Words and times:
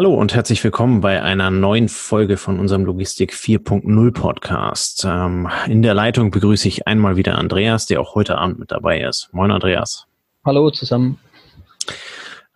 Hallo 0.00 0.14
und 0.14 0.34
herzlich 0.34 0.64
willkommen 0.64 1.02
bei 1.02 1.22
einer 1.22 1.50
neuen 1.50 1.90
Folge 1.90 2.38
von 2.38 2.58
unserem 2.58 2.86
Logistik 2.86 3.34
4.0 3.34 4.12
Podcast. 4.14 5.04
Ähm, 5.06 5.46
in 5.66 5.82
der 5.82 5.92
Leitung 5.92 6.30
begrüße 6.30 6.68
ich 6.68 6.86
einmal 6.86 7.16
wieder 7.16 7.36
Andreas, 7.36 7.84
der 7.84 8.00
auch 8.00 8.14
heute 8.14 8.38
Abend 8.38 8.58
mit 8.58 8.70
dabei 8.70 9.02
ist. 9.02 9.28
Moin 9.32 9.50
Andreas. 9.50 10.06
Hallo 10.42 10.70
zusammen. 10.70 11.18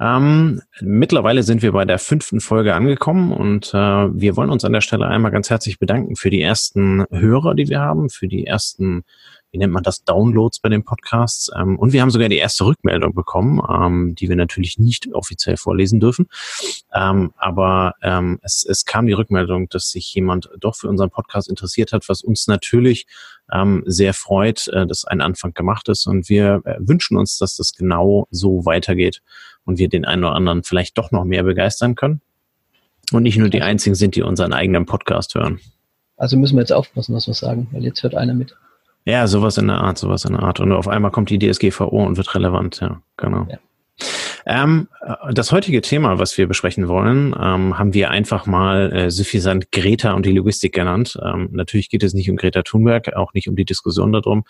Ähm, 0.00 0.62
mittlerweile 0.80 1.42
sind 1.42 1.60
wir 1.60 1.72
bei 1.72 1.84
der 1.84 1.98
fünften 1.98 2.40
Folge 2.40 2.74
angekommen 2.74 3.30
und 3.30 3.74
äh, 3.74 3.76
wir 3.76 4.38
wollen 4.38 4.48
uns 4.48 4.64
an 4.64 4.72
der 4.72 4.80
Stelle 4.80 5.06
einmal 5.06 5.30
ganz 5.30 5.50
herzlich 5.50 5.78
bedanken 5.78 6.16
für 6.16 6.30
die 6.30 6.40
ersten 6.40 7.04
Hörer, 7.10 7.54
die 7.54 7.68
wir 7.68 7.80
haben, 7.80 8.08
für 8.08 8.26
die 8.26 8.46
ersten 8.46 9.04
wie 9.54 9.58
nennt 9.58 9.72
man 9.72 9.84
das, 9.84 10.02
Downloads 10.02 10.58
bei 10.58 10.68
den 10.68 10.82
Podcasts. 10.82 11.48
Ähm, 11.56 11.78
und 11.78 11.92
wir 11.92 12.02
haben 12.02 12.10
sogar 12.10 12.28
die 12.28 12.38
erste 12.38 12.66
Rückmeldung 12.66 13.14
bekommen, 13.14 13.62
ähm, 13.70 14.16
die 14.16 14.28
wir 14.28 14.34
natürlich 14.34 14.80
nicht 14.80 15.06
offiziell 15.14 15.56
vorlesen 15.56 16.00
dürfen. 16.00 16.26
Ähm, 16.92 17.32
aber 17.36 17.94
ähm, 18.02 18.40
es, 18.42 18.66
es 18.68 18.84
kam 18.84 19.06
die 19.06 19.12
Rückmeldung, 19.12 19.68
dass 19.68 19.90
sich 19.90 20.12
jemand 20.12 20.50
doch 20.58 20.74
für 20.74 20.88
unseren 20.88 21.10
Podcast 21.10 21.48
interessiert 21.48 21.92
hat, 21.92 22.08
was 22.08 22.22
uns 22.22 22.48
natürlich 22.48 23.06
ähm, 23.52 23.84
sehr 23.86 24.12
freut, 24.12 24.66
äh, 24.68 24.88
dass 24.88 25.04
ein 25.04 25.20
Anfang 25.20 25.54
gemacht 25.54 25.88
ist. 25.88 26.08
Und 26.08 26.28
wir 26.28 26.60
äh, 26.64 26.74
wünschen 26.80 27.16
uns, 27.16 27.38
dass 27.38 27.54
das 27.54 27.74
genau 27.74 28.26
so 28.32 28.66
weitergeht 28.66 29.22
und 29.64 29.78
wir 29.78 29.88
den 29.88 30.04
einen 30.04 30.24
oder 30.24 30.34
anderen 30.34 30.64
vielleicht 30.64 30.98
doch 30.98 31.12
noch 31.12 31.24
mehr 31.24 31.44
begeistern 31.44 31.94
können. 31.94 32.20
Und 33.12 33.22
nicht 33.22 33.38
nur 33.38 33.50
die 33.50 33.62
einzigen 33.62 33.94
sind, 33.94 34.16
die 34.16 34.22
unseren 34.22 34.52
eigenen 34.52 34.84
Podcast 34.84 35.36
hören. 35.36 35.60
Also 36.16 36.36
müssen 36.36 36.56
wir 36.56 36.62
jetzt 36.62 36.72
aufpassen, 36.72 37.14
was 37.14 37.28
wir 37.28 37.34
sagen, 37.34 37.68
weil 37.70 37.84
jetzt 37.84 38.02
hört 38.02 38.16
einer 38.16 38.34
mit. 38.34 38.56
Ja, 39.04 39.26
sowas 39.26 39.58
in 39.58 39.66
der 39.68 39.78
Art, 39.78 39.98
sowas 39.98 40.24
in 40.24 40.32
der 40.32 40.42
Art. 40.42 40.60
Und 40.60 40.72
auf 40.72 40.88
einmal 40.88 41.10
kommt 41.10 41.30
die 41.30 41.38
DSGVO 41.38 42.04
und 42.04 42.16
wird 42.16 42.34
relevant, 42.34 42.80
ja, 42.80 43.02
genau. 43.16 43.46
Ja. 43.50 43.58
Ähm, 44.46 44.88
das 45.32 45.52
heutige 45.52 45.80
Thema, 45.80 46.18
was 46.18 46.36
wir 46.36 46.46
besprechen 46.46 46.88
wollen, 46.88 47.34
ähm, 47.40 47.78
haben 47.78 47.94
wir 47.94 48.10
einfach 48.10 48.44
mal 48.44 48.92
äh, 48.92 49.10
suffisant 49.10 49.72
Greta 49.72 50.12
und 50.12 50.26
die 50.26 50.32
Logistik 50.32 50.74
genannt. 50.74 51.18
Ähm, 51.22 51.48
natürlich 51.52 51.88
geht 51.88 52.02
es 52.02 52.12
nicht 52.12 52.28
um 52.28 52.36
Greta 52.36 52.62
Thunberg, 52.62 53.14
auch 53.14 53.32
nicht 53.32 53.48
um 53.48 53.56
die 53.56 53.64
Diskussion 53.64 54.12
darum, 54.12 54.44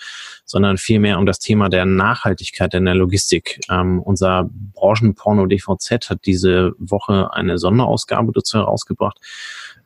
sondern 0.44 0.78
vielmehr 0.78 1.18
um 1.18 1.26
das 1.26 1.38
Thema 1.38 1.68
der 1.68 1.84
Nachhaltigkeit 1.84 2.74
in 2.74 2.86
der 2.86 2.94
Logistik. 2.94 3.60
Ähm, 3.70 4.00
unser 4.00 4.48
Branchenporno 4.74 5.46
DVZ 5.46 6.10
hat 6.10 6.26
diese 6.26 6.72
Woche 6.78 7.32
eine 7.32 7.58
Sonderausgabe 7.58 8.32
dazu 8.32 8.58
herausgebracht 8.58 9.20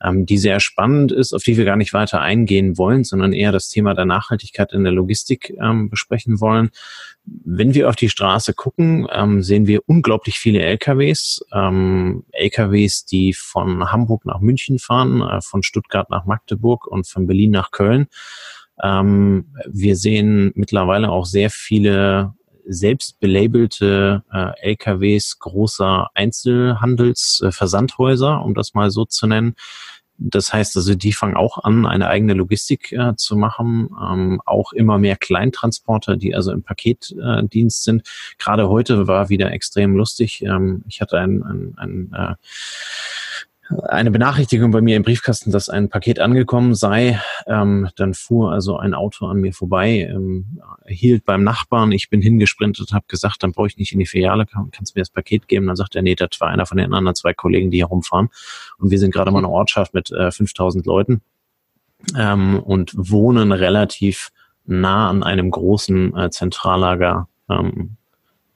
ähm, 0.03 0.27
die 0.27 0.39
sehr 0.39 0.61
spannend 0.61 1.13
ist, 1.13 1.33
auf 1.33 1.43
die 1.43 1.57
wir 1.57 1.65
gar 1.65 1.77
nicht 1.77 1.93
weiter 1.93 2.21
eingehen 2.21 2.79
wollen, 2.79 3.05
sondern 3.05 3.33
eher 3.33 3.53
das 3.53 3.69
Thema 3.69 3.95
der 3.95 4.05
Nachhaltigkeit 4.05 4.73
in 4.73 4.85
der 4.85 4.93
Logistik 4.93 5.55
ähm, 5.61 5.91
besprechen 5.91 6.41
wollen. 6.41 6.71
Wenn 7.25 7.75
wir 7.75 7.89
auf 7.89 7.97
die 7.97 8.09
Straße 8.09 8.55
gucken, 8.55 9.07
ähm, 9.13 9.43
sehen 9.43 9.67
wir 9.67 9.81
unglaublich 9.87 10.39
viele 10.39 10.61
LKWs. 10.61 11.45
Ähm, 11.53 12.25
LKWs, 12.33 13.05
die 13.05 13.33
von 13.33 13.91
Hamburg 13.91 14.25
nach 14.25 14.41
München 14.41 14.79
fahren, 14.79 15.23
äh, 15.23 15.41
von 15.41 15.63
Stuttgart 15.63 16.11
nach 16.11 16.25
Magdeburg 16.25 16.87
und 16.87 17.07
von 17.07 17.27
Berlin 17.27 17.51
nach 17.51 17.71
Köln. 17.71 18.07
Ähm, 18.83 19.47
wir 19.67 19.97
sehen 19.97 20.53
mittlerweile 20.55 21.11
auch 21.11 21.27
sehr 21.27 21.51
viele 21.51 22.35
selbst 22.69 23.19
belabelte 23.19 24.23
äh, 24.33 24.53
LKWs 24.71 25.39
großer 25.39 26.09
Einzelhandelsversandhäuser, 26.15 28.35
äh, 28.35 28.45
um 28.45 28.55
das 28.55 28.75
mal 28.75 28.91
so 28.91 29.07
zu 29.07 29.27
nennen. 29.27 29.57
Das 30.21 30.53
heißt 30.53 30.77
also, 30.77 30.97
die 30.97 31.13
fangen 31.13 31.37
auch 31.37 31.63
an, 31.63 31.87
eine 31.87 32.09
eigene 32.09 32.35
Logistik 32.35 32.91
äh, 32.93 33.15
zu 33.15 33.37
machen. 33.37 33.91
Ähm, 34.03 34.43
auch 34.45 34.73
immer 34.73 34.99
mehr 34.99 35.15
Kleintransporter, 35.17 36.17
die 36.17 36.35
also 36.35 36.51
im 36.51 36.65
Paketdienst 36.65 37.81
äh, 37.81 37.85
sind. 37.85 38.03
Gerade 38.37 38.69
heute 38.69 39.07
war 39.07 39.29
wieder 39.29 39.53
extrem 39.53 39.97
lustig. 39.97 40.43
Ähm, 40.43 40.83
ich 40.89 41.01
hatte 41.01 41.19
ein, 41.19 41.45
ein, 41.45 41.75
ein 41.77 42.13
äh, 42.13 42.35
eine 43.89 44.11
Benachrichtigung 44.11 44.71
bei 44.71 44.81
mir 44.81 44.97
im 44.97 45.03
Briefkasten, 45.03 45.53
dass 45.53 45.69
ein 45.69 45.89
Paket 45.91 46.21
angekommen 46.21 46.75
sei. 46.75 47.21
Ähm, 47.47 47.89
dann 47.97 48.15
fuhr 48.15 48.53
also 48.53 48.79
ein 48.79 48.95
Auto 48.95 49.27
an 49.27 49.39
mir 49.39 49.53
vorbei, 49.53 50.09
ähm, 50.11 50.61
hielt 50.87 51.25
beim 51.25 51.45
Nachbarn. 51.45 51.93
Ich 51.93 52.09
bin 52.09 52.23
hingesprintet, 52.23 52.93
habe 52.93 53.05
gesagt, 53.09 53.43
dann 53.43 53.53
brauche 53.53 53.67
ich 53.67 53.77
nicht 53.77 53.93
in 53.93 53.99
die 53.99 54.07
Filiale, 54.07 54.47
kann, 54.47 54.71
kannst 54.71 54.97
mir 54.97 55.03
das 55.03 55.11
Paket 55.11 55.49
geben? 55.49 55.67
Dann 55.67 55.77
sagt 55.77 55.97
er, 55.97 56.03
nee, 56.03 56.15
das 56.15 56.31
war 56.41 56.49
einer 56.49 56.65
von 56.65 56.79
den 56.79 56.95
anderen 56.95 57.15
zwei 57.15 57.35
Kollegen, 57.35 57.71
die 57.71 57.79
hier 57.79 57.87
rumfahren. 57.87 58.31
Und 58.79 58.91
wir 58.91 58.99
sind 58.99 59.13
gerade 59.13 59.31
mal 59.31 59.39
eine 59.39 59.51
Ortschaft 59.51 59.93
mit 59.93 60.11
äh, 60.13 60.31
5000 60.31 60.87
Leuten 60.87 61.21
ähm, 62.17 62.61
und 62.61 62.93
wohnen 62.97 63.53
relativ 63.53 64.31
nah 64.65 65.11
an 65.11 65.23
einem 65.23 65.51
großen 65.51 66.17
äh, 66.17 66.31
Zentrallager 66.31 67.29
ähm, 67.51 67.98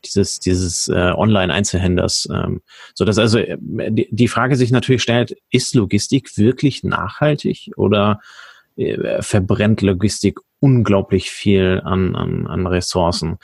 dieses, 0.03 0.41
dieses 0.41 0.89
äh, 0.89 1.13
Online-Einzelhändlers. 1.15 2.29
Ähm, 2.33 2.63
so 2.95 3.05
dass 3.05 3.19
also 3.19 3.39
äh, 3.39 3.57
die, 3.59 4.09
die 4.11 4.29
Frage 4.29 4.57
sich 4.57 4.71
natürlich 4.71 5.03
stellt, 5.03 5.37
ist 5.51 5.75
Logistik 5.75 6.37
wirklich 6.37 6.85
nachhaltig 6.85 7.71
oder 7.77 8.21
äh, 8.77 9.23
verbrennt 9.23 9.83
Logistik 9.83 10.39
unglaublich 10.61 11.31
viel 11.31 11.81
an, 11.85 12.15
an, 12.15 12.47
an 12.47 12.67
Ressourcen? 12.67 13.39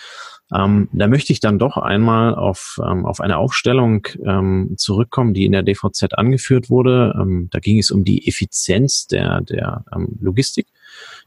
Ähm, 0.52 0.88
da 0.92 1.08
möchte 1.08 1.32
ich 1.32 1.40
dann 1.40 1.58
doch 1.58 1.76
einmal 1.76 2.34
auf, 2.34 2.80
ähm, 2.82 3.04
auf 3.04 3.20
eine 3.20 3.36
Aufstellung 3.36 4.06
ähm, 4.24 4.74
zurückkommen, 4.78 5.34
die 5.34 5.44
in 5.44 5.52
der 5.52 5.62
DVZ 5.62 6.14
angeführt 6.14 6.70
wurde. 6.70 7.14
Ähm, 7.20 7.48
da 7.50 7.58
ging 7.58 7.78
es 7.78 7.90
um 7.90 8.04
die 8.04 8.26
Effizienz 8.26 9.06
der, 9.06 9.42
der 9.42 9.84
ähm, 9.94 10.18
Logistik 10.20 10.66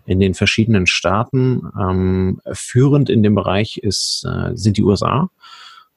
in 0.06 0.20
den 0.20 0.34
verschiedenen 0.34 0.88
Staaten. 0.88 1.62
Ähm, 1.80 2.42
führend 2.54 3.10
in 3.10 3.24
dem 3.24 3.36
Bereich 3.36 3.78
ist, 3.78 4.26
äh, 4.26 4.56
sind 4.56 4.78
die 4.78 4.84
USA. 4.84 5.30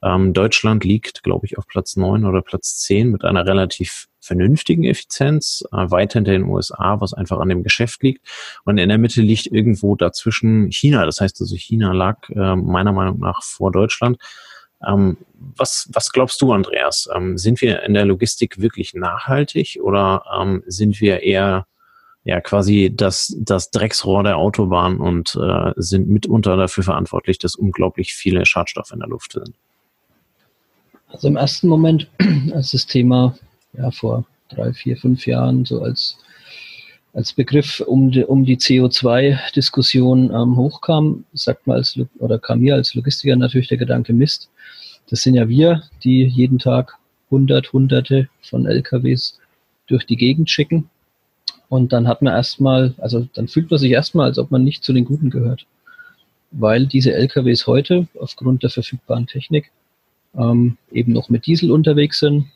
Ähm, 0.02 0.34
Deutschland 0.34 0.84
liegt, 0.84 1.22
glaube 1.22 1.46
ich, 1.46 1.56
auf 1.56 1.66
Platz 1.66 1.96
neun 1.96 2.26
oder 2.26 2.42
Platz 2.42 2.78
zehn 2.78 3.10
mit 3.10 3.24
einer 3.24 3.46
relativ 3.46 4.08
vernünftigen 4.20 4.84
Effizienz, 4.84 5.64
äh, 5.72 5.90
weiter 5.90 6.18
hinter 6.18 6.32
den 6.32 6.44
USA, 6.44 7.00
was 7.00 7.14
einfach 7.14 7.38
an 7.38 7.48
dem 7.48 7.62
Geschäft 7.62 8.02
liegt. 8.02 8.26
Und 8.64 8.78
in 8.78 8.88
der 8.88 8.98
Mitte 8.98 9.22
liegt 9.22 9.46
irgendwo 9.46 9.96
dazwischen 9.96 10.70
China. 10.70 11.06
Das 11.06 11.20
heißt 11.20 11.40
also, 11.40 11.56
China 11.56 11.92
lag 11.92 12.28
äh, 12.30 12.56
meiner 12.56 12.92
Meinung 12.92 13.18
nach 13.20 13.42
vor 13.42 13.72
Deutschland. 13.72 14.18
Ähm, 14.86 15.16
was, 15.56 15.88
was 15.92 16.12
glaubst 16.12 16.40
du, 16.42 16.52
Andreas? 16.52 17.08
Ähm, 17.14 17.38
sind 17.38 17.60
wir 17.60 17.82
in 17.82 17.94
der 17.94 18.04
Logistik 18.04 18.60
wirklich 18.60 18.94
nachhaltig 18.94 19.78
oder 19.82 20.24
ähm, 20.38 20.62
sind 20.66 21.00
wir 21.00 21.22
eher 21.22 21.66
ja 22.24 22.40
quasi 22.40 22.92
das, 22.94 23.36
das 23.38 23.70
Drecksrohr 23.70 24.24
der 24.24 24.38
Autobahn 24.38 24.96
und 24.96 25.38
äh, 25.40 25.72
sind 25.76 26.08
mitunter 26.08 26.56
dafür 26.56 26.82
verantwortlich, 26.82 27.38
dass 27.38 27.54
unglaublich 27.54 28.14
viele 28.14 28.46
Schadstoffe 28.46 28.92
in 28.92 29.00
der 29.00 29.08
Luft 29.08 29.32
sind. 29.32 29.52
Also 31.08 31.28
im 31.28 31.36
ersten 31.36 31.68
Moment, 31.68 32.08
als 32.52 32.72
das 32.72 32.86
Thema 32.86 33.38
ja 33.74 33.90
vor 33.90 34.24
drei, 34.48 34.72
vier, 34.72 34.96
fünf 34.96 35.26
Jahren 35.26 35.66
so 35.66 35.82
als, 35.82 36.18
als 37.12 37.32
Begriff 37.34 37.80
um 37.80 38.10
die, 38.10 38.24
um 38.24 38.44
die 38.44 38.56
CO2-Diskussion 38.56 40.32
ähm, 40.32 40.56
hochkam, 40.56 41.24
sagt 41.34 41.66
man 41.66 41.76
als 41.76 41.98
oder 42.18 42.38
kam 42.38 42.60
mir 42.60 42.74
als 42.74 42.94
Logistiker 42.94 43.36
natürlich 43.36 43.68
der 43.68 43.78
Gedanke 43.78 44.14
Mist. 44.14 44.48
Das 45.10 45.22
sind 45.22 45.34
ja 45.34 45.48
wir, 45.48 45.82
die 46.02 46.24
jeden 46.24 46.58
Tag 46.58 46.96
hundert, 47.30 47.72
hunderte 47.74 48.28
von 48.42 48.64
LKWs 48.64 49.38
durch 49.86 50.06
die 50.06 50.16
Gegend 50.16 50.48
schicken 50.48 50.88
und 51.74 51.92
dann 51.92 52.06
hat 52.06 52.22
man 52.22 52.32
erstmal, 52.32 52.94
also 52.98 53.26
dann 53.34 53.48
fühlt 53.48 53.68
man 53.68 53.80
sich 53.80 53.90
erstmal, 53.90 54.26
als 54.26 54.38
ob 54.38 54.52
man 54.52 54.62
nicht 54.62 54.84
zu 54.84 54.92
den 54.92 55.04
Guten 55.04 55.28
gehört. 55.28 55.66
Weil 56.52 56.86
diese 56.86 57.12
LKWs 57.12 57.66
heute 57.66 58.06
aufgrund 58.16 58.62
der 58.62 58.70
verfügbaren 58.70 59.26
Technik 59.26 59.72
ähm, 60.38 60.78
eben 60.92 61.12
noch 61.12 61.30
mit 61.30 61.46
Diesel 61.46 61.72
unterwegs 61.72 62.20
sind, 62.20 62.46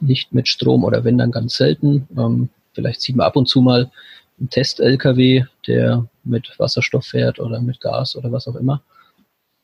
nicht 0.00 0.34
mit 0.34 0.48
Strom 0.48 0.82
oder 0.82 1.04
wenn 1.04 1.16
dann 1.16 1.30
ganz 1.30 1.54
selten. 1.54 2.08
Ähm, 2.18 2.48
vielleicht 2.72 3.02
sieht 3.02 3.14
man 3.14 3.28
ab 3.28 3.36
und 3.36 3.46
zu 3.46 3.60
mal 3.60 3.88
einen 4.40 4.50
Test-LKW, 4.50 5.44
der 5.68 6.08
mit 6.24 6.52
Wasserstoff 6.58 7.06
fährt 7.06 7.38
oder 7.38 7.60
mit 7.60 7.80
Gas 7.80 8.16
oder 8.16 8.32
was 8.32 8.48
auch 8.48 8.56
immer. 8.56 8.82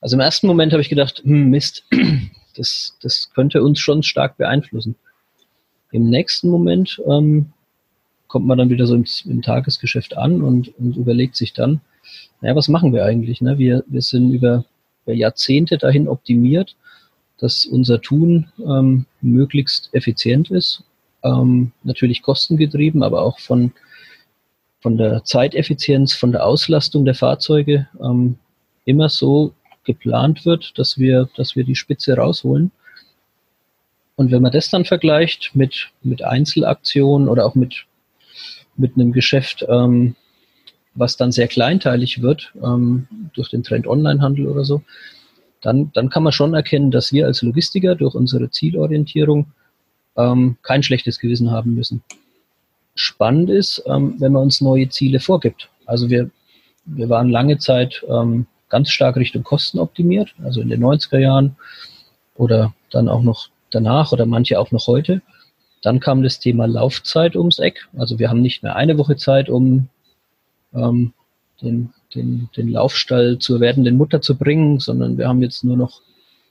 Also 0.01 0.15
im 0.15 0.21
ersten 0.21 0.47
Moment 0.47 0.73
habe 0.73 0.83
ich 0.83 0.89
gedacht, 0.89 1.23
hm, 1.25 1.51
Mist, 1.51 1.85
das, 2.57 2.97
das 3.03 3.33
könnte 3.35 3.65
uns 3.65 3.81
schon 3.81 4.05
stark 4.05 4.37
beeinflussen. 4.37 4.95
Im 5.91 6.09
nächsten 6.09 6.51
Moment 6.51 7.03
ähm, 7.09 7.53
kommt 8.29 8.47
man 8.47 8.59
dann 8.59 8.71
wieder 8.71 8.87
so 8.87 8.95
im, 8.95 9.05
im 9.27 9.43
Tagesgeschäft 9.43 10.17
an 10.17 10.43
und, 10.43 10.77
und, 10.79 10.97
überlegt 10.97 11.37
sich 11.37 11.53
dann, 11.53 11.81
naja, 12.41 12.57
was 12.57 12.69
machen 12.69 12.93
wir 12.93 13.05
eigentlich? 13.05 13.41
Ne? 13.41 13.59
Wir, 13.59 13.85
wir 13.87 14.03
sind 14.03 14.33
über, 14.33 14.65
über 15.05 15.15
Jahrzehnte 15.15 15.79
dahin 15.79 16.09
optimiert, 16.09 16.77
dass 17.39 17.67
unser 17.67 18.01
Tun 18.01 18.49
ähm, 18.59 19.07
möglichst 19.21 19.91
effizient 19.93 20.51
ist, 20.51 20.83
ähm, 21.23 21.73
natürlich 21.83 22.23
kostengetrieben, 22.23 23.03
aber 23.03 23.23
auch 23.23 23.39
von, 23.39 23.73
von 24.81 24.97
der 24.97 25.25
Zeiteffizienz, 25.25 26.15
von 26.15 26.33
der 26.33 26.47
Auslastung 26.47 27.05
der 27.05 27.15
Fahrzeuge 27.15 27.89
ähm, 28.01 28.37
immer 28.85 29.09
so 29.09 29.53
geplant 29.85 30.45
wird, 30.45 30.79
dass 30.79 30.99
wir, 30.99 31.29
dass 31.37 31.57
wir 31.57 31.65
die 31.65 31.77
Spitze 31.77 32.17
rausholen. 32.17 32.71
Und 34.17 34.31
wenn 34.31 34.43
man 34.43 34.53
das 34.53 34.71
dann 34.71 34.85
vergleicht 34.85 35.51
mit, 35.55 35.91
mit 36.03 36.23
Einzelaktionen 36.23 37.29
oder 37.29 37.45
auch 37.45 37.55
mit 37.55 37.87
mit 38.79 38.95
einem 38.95 39.13
Geschäft, 39.13 39.65
ähm, 39.69 40.15
was 40.95 41.17
dann 41.17 41.33
sehr 41.33 41.49
kleinteilig 41.49 42.23
wird 42.23 42.53
ähm, 42.63 43.07
durch 43.35 43.51
den 43.51 43.63
Trend 43.63 43.87
Onlinehandel 43.87 44.49
oder 44.49 44.65
so, 44.65 44.83
dann, 45.61 45.91
dann 45.93 46.11
kann 46.11 46.23
man 46.23 46.33
schon 46.33 46.55
erkennen, 46.55 46.91
dass 46.91 47.13
wir 47.13 47.27
als 47.27 47.43
Logistiker 47.43 47.95
durch 47.95 48.15
unsere 48.15 48.51
Zielorientierung 48.51 49.47
ähm, 50.17 50.57
kein 50.63 50.83
schlechtes 50.83 51.19
Gewissen 51.19 51.51
haben 51.51 51.75
müssen. 51.75 52.03
Spannend 52.95 53.51
ist, 53.51 53.83
ähm, 53.87 54.15
wenn 54.19 54.33
man 54.33 54.45
uns 54.45 54.61
neue 54.61 54.89
Ziele 54.89 55.21
vorgibt. 55.21 55.69
Also 55.85 56.09
wir, 56.09 56.31
wir 56.85 57.09
waren 57.09 57.29
lange 57.29 57.59
Zeit 57.59 58.05
ähm, 58.09 58.47
ganz 58.69 58.91
stark 58.91 59.17
Richtung 59.17 59.43
Kosten 59.43 59.79
optimiert, 59.79 60.35
also 60.43 60.61
in 60.61 60.69
den 60.69 60.83
90er 60.83 61.19
Jahren 61.19 61.57
oder 62.35 62.75
dann 62.91 63.09
auch 63.09 63.23
noch 63.23 63.49
danach 63.71 64.13
oder 64.13 64.27
manche 64.27 64.59
auch 64.59 64.71
noch 64.73 64.87
heute. 64.87 65.23
Dann 65.83 66.01
kam 66.01 66.23
das 66.23 66.41
Thema 66.41 66.67
Laufzeit 66.67 67.37
ums 67.37 67.59
Eck. 67.59 67.89
Also 67.97 68.19
wir 68.19 68.29
haben 68.29 68.43
nicht 68.43 68.63
mehr 68.63 68.77
eine 68.77 68.99
Woche 68.99 69.17
Zeit, 69.17 69.49
um 69.49 69.89
ähm, 70.75 71.13
den, 71.63 71.93
den, 72.15 72.49
den 72.57 72.69
Laufstall 72.69 73.39
zur 73.39 73.61
werdenden 73.61 73.97
Mutter 73.97 74.21
zu 74.21 74.37
bringen, 74.37 74.81
sondern 74.81 75.19
wir 75.19 75.29
haben 75.29 75.43
jetzt 75.43 75.65
nur 75.65 75.77
noch 75.77 76.01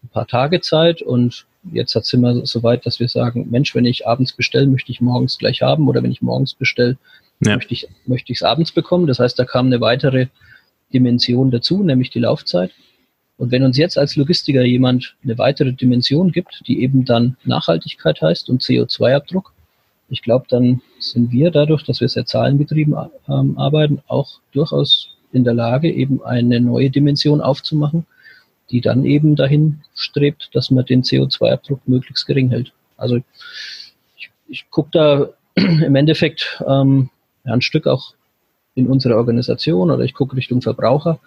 ein 0.03 0.09
paar 0.09 0.27
Tage 0.27 0.61
Zeit 0.61 1.01
und 1.01 1.45
jetzt 1.71 1.93
sind 1.93 2.21
wir 2.21 2.45
so 2.45 2.63
weit, 2.63 2.85
dass 2.85 2.99
wir 2.99 3.07
sagen, 3.07 3.47
Mensch, 3.49 3.73
wenn 3.75 3.85
ich 3.85 4.07
abends 4.07 4.33
bestelle, 4.33 4.67
möchte 4.67 4.91
ich 4.91 5.01
morgens 5.01 5.37
gleich 5.37 5.61
haben 5.61 5.87
oder 5.87 6.03
wenn 6.03 6.11
ich 6.11 6.21
morgens 6.21 6.53
bestelle, 6.53 6.97
ja. 7.43 7.55
möchte 7.55 7.73
ich 7.73 7.87
möchte 8.05 8.31
ich 8.31 8.39
es 8.39 8.43
abends 8.43 8.71
bekommen. 8.71 9.07
Das 9.07 9.19
heißt, 9.19 9.37
da 9.37 9.45
kam 9.45 9.67
eine 9.67 9.81
weitere 9.81 10.27
Dimension 10.93 11.51
dazu, 11.51 11.83
nämlich 11.83 12.11
die 12.11 12.19
Laufzeit. 12.19 12.71
Und 13.37 13.51
wenn 13.51 13.63
uns 13.63 13.77
jetzt 13.77 13.97
als 13.97 14.15
Logistiker 14.15 14.63
jemand 14.63 15.15
eine 15.23 15.37
weitere 15.37 15.73
Dimension 15.73 16.31
gibt, 16.31 16.61
die 16.67 16.81
eben 16.81 17.05
dann 17.05 17.35
Nachhaltigkeit 17.43 18.21
heißt 18.21 18.49
und 18.49 18.61
CO2-Abdruck, 18.61 19.51
ich 20.09 20.21
glaube, 20.21 20.45
dann 20.49 20.81
sind 20.99 21.31
wir 21.31 21.51
dadurch, 21.51 21.83
dass 21.83 21.99
wir 21.99 22.07
sehr 22.07 22.25
zahlengetrieben 22.25 22.95
ähm, 23.27 23.57
arbeiten, 23.57 24.01
auch 24.07 24.39
durchaus 24.51 25.09
in 25.31 25.43
der 25.43 25.53
Lage, 25.53 25.91
eben 25.91 26.23
eine 26.23 26.61
neue 26.61 26.89
Dimension 26.89 27.41
aufzumachen, 27.41 28.05
die 28.69 28.81
dann 28.81 29.03
eben 29.03 29.35
dahin 29.35 29.81
strebt, 29.95 30.49
dass 30.53 30.71
man 30.71 30.85
den 30.85 31.03
CO2-Abdruck 31.03 31.87
möglichst 31.87 32.25
gering 32.25 32.49
hält. 32.49 32.71
Also 32.97 33.17
ich, 34.15 34.31
ich 34.47 34.69
gucke 34.69 34.89
da 34.91 35.29
im 35.55 35.95
Endeffekt 35.95 36.63
ähm, 36.67 37.09
ein 37.43 37.61
Stück 37.61 37.87
auch 37.87 38.13
in 38.75 38.87
unsere 38.87 39.17
Organisation 39.17 39.91
oder 39.91 40.03
ich 40.03 40.13
gucke 40.13 40.35
Richtung 40.35 40.61
Verbraucher. 40.61 41.19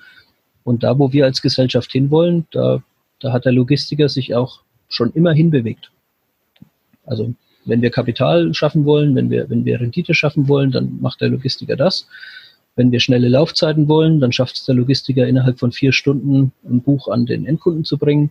Und 0.64 0.82
da, 0.82 0.98
wo 0.98 1.12
wir 1.12 1.24
als 1.24 1.42
Gesellschaft 1.42 1.92
hinwollen, 1.92 2.46
da, 2.50 2.82
da 3.20 3.32
hat 3.32 3.44
der 3.44 3.52
Logistiker 3.52 4.08
sich 4.08 4.34
auch 4.34 4.60
schon 4.88 5.12
immer 5.12 5.32
hinbewegt. 5.32 5.90
Also 7.06 7.34
wenn 7.64 7.82
wir 7.82 7.90
Kapital 7.90 8.54
schaffen 8.54 8.84
wollen, 8.84 9.14
wenn 9.14 9.30
wir, 9.30 9.48
wenn 9.50 9.64
wir 9.64 9.80
Rendite 9.80 10.14
schaffen 10.14 10.48
wollen, 10.48 10.70
dann 10.70 10.98
macht 11.00 11.20
der 11.20 11.28
Logistiker 11.28 11.76
das. 11.76 12.08
Wenn 12.76 12.92
wir 12.92 13.00
schnelle 13.00 13.28
Laufzeiten 13.28 13.88
wollen, 13.88 14.20
dann 14.20 14.32
schafft 14.32 14.56
es 14.56 14.64
der 14.64 14.74
Logistiker 14.74 15.26
innerhalb 15.26 15.58
von 15.58 15.72
vier 15.72 15.92
Stunden 15.92 16.52
ein 16.64 16.80
Buch 16.80 17.08
an 17.08 17.26
den 17.26 17.44
Endkunden 17.44 17.84
zu 17.84 17.98
bringen. 17.98 18.30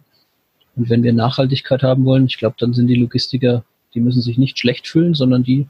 Und 0.76 0.90
wenn 0.90 1.04
wir 1.04 1.14
Nachhaltigkeit 1.14 1.84
haben 1.84 2.06
wollen, 2.06 2.28
ich 2.28 2.38
glaube, 2.38 2.56
dann 2.60 2.74
sind 2.74 2.88
die 2.88 2.96
Logistiker, 2.96 3.64
die 3.94 4.00
müssen 4.00 4.22
sich 4.22 4.38
nicht 4.38 4.58
schlecht 4.58 4.88
fühlen, 4.88 5.14
sondern 5.14 5.44
die 5.44 5.68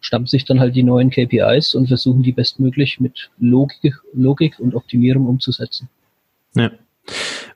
schnappen 0.00 0.26
sich 0.26 0.44
dann 0.44 0.60
halt 0.60 0.76
die 0.76 0.82
neuen 0.82 1.10
KPIs 1.10 1.74
und 1.74 1.88
versuchen 1.88 2.22
die 2.22 2.32
bestmöglich 2.32 3.00
mit 3.00 3.30
Logik, 3.38 3.94
Logik 4.12 4.58
und 4.58 4.74
Optimierung 4.74 5.26
umzusetzen. 5.26 5.88
Ja. 6.54 6.70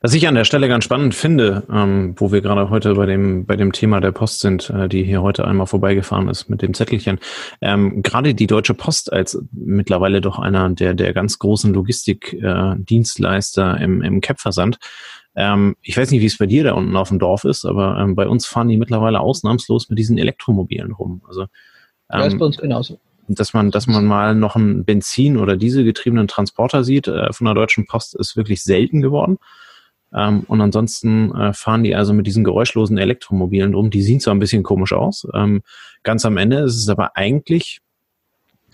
Was 0.03 0.15
ich 0.15 0.27
an 0.29 0.35
der 0.35 0.45
Stelle 0.45 0.69
ganz 0.69 0.85
spannend 0.85 1.15
finde, 1.15 1.65
ähm, 1.71 2.15
wo 2.17 2.33
wir 2.33 2.41
gerade 2.41 2.71
heute 2.71 2.95
bei 2.95 3.05
dem, 3.05 3.45
bei 3.45 3.57
dem 3.57 3.73
Thema 3.73 4.01
der 4.01 4.13
Post 4.13 4.41
sind, 4.41 4.71
äh, 4.71 4.89
die 4.89 5.05
hier 5.05 5.21
heute 5.21 5.47
einmal 5.47 5.67
vorbeigefahren 5.67 6.29
ist 6.29 6.49
mit 6.49 6.63
dem 6.63 6.73
Zettelchen, 6.73 7.19
ähm, 7.61 8.03
gerade 8.03 8.35
die 8.35 8.47
Deutsche 8.47 8.73
Post 8.75 9.13
als 9.13 9.43
mittlerweile 9.53 10.23
doch 10.23 10.39
einer 10.39 10.71
der, 10.71 10.95
der 10.95 11.13
ganz 11.13 11.39
großen 11.39 11.75
Logistikdienstleister 11.75 13.79
äh, 13.79 13.85
im, 13.85 14.01
im 14.03 14.23
CAP-Versand, 14.23 14.79
ähm, 15.37 15.77
ich 15.83 15.97
weiß 15.97 16.11
nicht, 16.11 16.23
wie 16.23 16.27
es 16.27 16.39
bei 16.39 16.47
dir 16.47 16.65
da 16.65 16.73
unten 16.73 16.97
auf 16.97 17.09
dem 17.09 17.19
Dorf 17.19 17.45
ist, 17.45 17.65
aber 17.65 17.99
ähm, 17.99 18.15
bei 18.15 18.27
uns 18.27 18.47
fahren 18.47 18.69
die 18.69 18.77
mittlerweile 18.77 19.21
ausnahmslos 19.21 19.89
mit 19.89 19.99
diesen 19.99 20.19
Elektromobilen 20.19 20.93
rum. 20.93 21.23
Also 21.29 21.47
ja, 22.13 22.27
ist 22.27 22.39
bei 22.39 22.47
uns 22.47 22.57
genauso. 22.59 22.99
Dass 23.29 23.55
man, 23.55 23.71
dass 23.71 23.87
man 23.87 24.05
mal 24.07 24.35
noch 24.35 24.57
einen 24.57 24.85
Benzin- 24.85 25.37
oder 25.37 25.57
Dieselgetriebenen 25.57 26.27
Transporter 26.27 26.83
sieht 26.83 27.07
äh, 27.07 27.33
von 27.33 27.45
der 27.45 27.55
Deutschen 27.55 27.87
Post, 27.87 28.17
ist 28.17 28.37
wirklich 28.37 28.63
selten 28.65 29.03
geworden. 29.03 29.39
Ähm, 30.13 30.45
und 30.49 30.61
ansonsten 30.61 31.33
äh, 31.35 31.53
fahren 31.53 31.85
die 31.85 31.95
also 31.95 32.13
mit 32.13 32.27
diesen 32.27 32.43
geräuschlosen 32.43 32.99
Elektromobilen 32.99 33.75
rum. 33.75 33.91
Die 33.91 34.03
sehen 34.03 34.21
zwar 34.21 34.35
ein 34.35 34.41
bisschen 34.41 34.63
komisch 34.63 34.93
aus. 34.93 35.27
Ähm, 35.35 35.63
ganz 36.03 36.25
am 36.25 36.37
Ende 36.37 36.59
ist 36.59 36.77
es 36.77 36.89
aber 36.89 37.17
eigentlich 37.17 37.81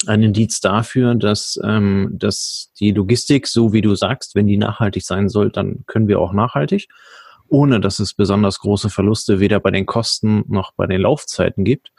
ein 0.06 0.22
Indiz 0.22 0.60
dafür, 0.60 1.14
dass, 1.14 1.58
ähm, 1.64 2.10
dass 2.12 2.70
die 2.78 2.92
Logistik, 2.92 3.46
so 3.46 3.72
wie 3.72 3.80
du 3.80 3.94
sagst, 3.94 4.34
wenn 4.34 4.46
die 4.46 4.56
nachhaltig 4.56 5.04
sein 5.04 5.28
soll, 5.28 5.50
dann 5.50 5.84
können 5.86 6.08
wir 6.08 6.20
auch 6.20 6.32
nachhaltig, 6.32 6.88
ohne 7.48 7.80
dass 7.80 7.98
es 7.98 8.14
besonders 8.14 8.58
große 8.60 8.90
Verluste 8.90 9.40
weder 9.40 9.60
bei 9.60 9.70
den 9.70 9.86
Kosten 9.86 10.44
noch 10.48 10.72
bei 10.72 10.86
den 10.86 11.00
Laufzeiten 11.00 11.64
gibt. 11.64 11.92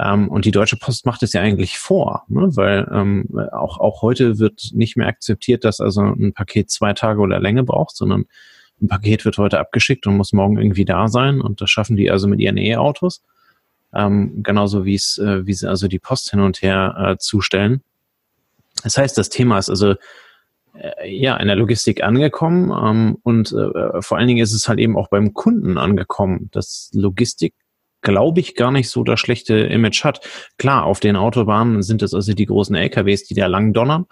Ähm, 0.00 0.28
und 0.28 0.44
die 0.44 0.50
Deutsche 0.50 0.76
Post 0.76 1.04
macht 1.04 1.22
es 1.22 1.32
ja 1.32 1.42
eigentlich 1.42 1.78
vor, 1.78 2.24
ne? 2.28 2.56
weil 2.56 2.88
ähm, 2.92 3.28
auch, 3.52 3.78
auch 3.78 4.02
heute 4.02 4.38
wird 4.38 4.70
nicht 4.72 4.96
mehr 4.96 5.08
akzeptiert, 5.08 5.64
dass 5.64 5.80
also 5.80 6.00
ein 6.00 6.32
Paket 6.32 6.70
zwei 6.70 6.94
Tage 6.94 7.20
oder 7.20 7.38
länger 7.38 7.64
braucht, 7.64 7.96
sondern 7.96 8.24
ein 8.80 8.88
Paket 8.88 9.26
wird 9.26 9.36
heute 9.36 9.58
abgeschickt 9.58 10.06
und 10.06 10.16
muss 10.16 10.32
morgen 10.32 10.58
irgendwie 10.58 10.86
da 10.86 11.08
sein. 11.08 11.40
Und 11.42 11.60
das 11.60 11.68
schaffen 11.68 11.96
die 11.96 12.10
also 12.10 12.28
mit 12.28 12.40
ihren 12.40 12.56
E-Autos. 12.56 13.22
Ähm, 13.92 14.42
genauso 14.42 14.84
wie 14.86 14.94
es, 14.94 15.18
äh, 15.18 15.46
wie 15.46 15.52
sie 15.52 15.68
also 15.68 15.86
die 15.86 15.98
Post 15.98 16.30
hin 16.30 16.40
und 16.40 16.62
her 16.62 16.94
äh, 16.96 17.16
zustellen. 17.18 17.82
Das 18.82 18.96
heißt, 18.96 19.18
das 19.18 19.28
Thema 19.28 19.58
ist 19.58 19.68
also 19.68 19.96
äh, 20.74 21.14
ja 21.14 21.36
in 21.36 21.48
der 21.48 21.56
Logistik 21.56 22.02
angekommen 22.02 22.70
ähm, 22.70 23.18
und 23.22 23.52
äh, 23.52 24.00
vor 24.00 24.16
allen 24.16 24.28
Dingen 24.28 24.42
ist 24.42 24.54
es 24.54 24.68
halt 24.68 24.78
eben 24.78 24.96
auch 24.96 25.08
beim 25.08 25.34
Kunden 25.34 25.76
angekommen, 25.76 26.48
dass 26.52 26.90
Logistik 26.94 27.52
glaube 28.02 28.40
ich, 28.40 28.54
gar 28.54 28.70
nicht 28.70 28.88
so 28.88 29.04
das 29.04 29.20
schlechte 29.20 29.58
Image 29.58 30.04
hat. 30.04 30.20
Klar, 30.58 30.84
auf 30.84 31.00
den 31.00 31.16
Autobahnen 31.16 31.82
sind 31.82 32.02
es 32.02 32.14
also 32.14 32.32
die 32.32 32.46
großen 32.46 32.74
LKWs, 32.74 33.24
die 33.24 33.34
da 33.34 33.46
lang 33.46 33.72
donnern. 33.72 34.06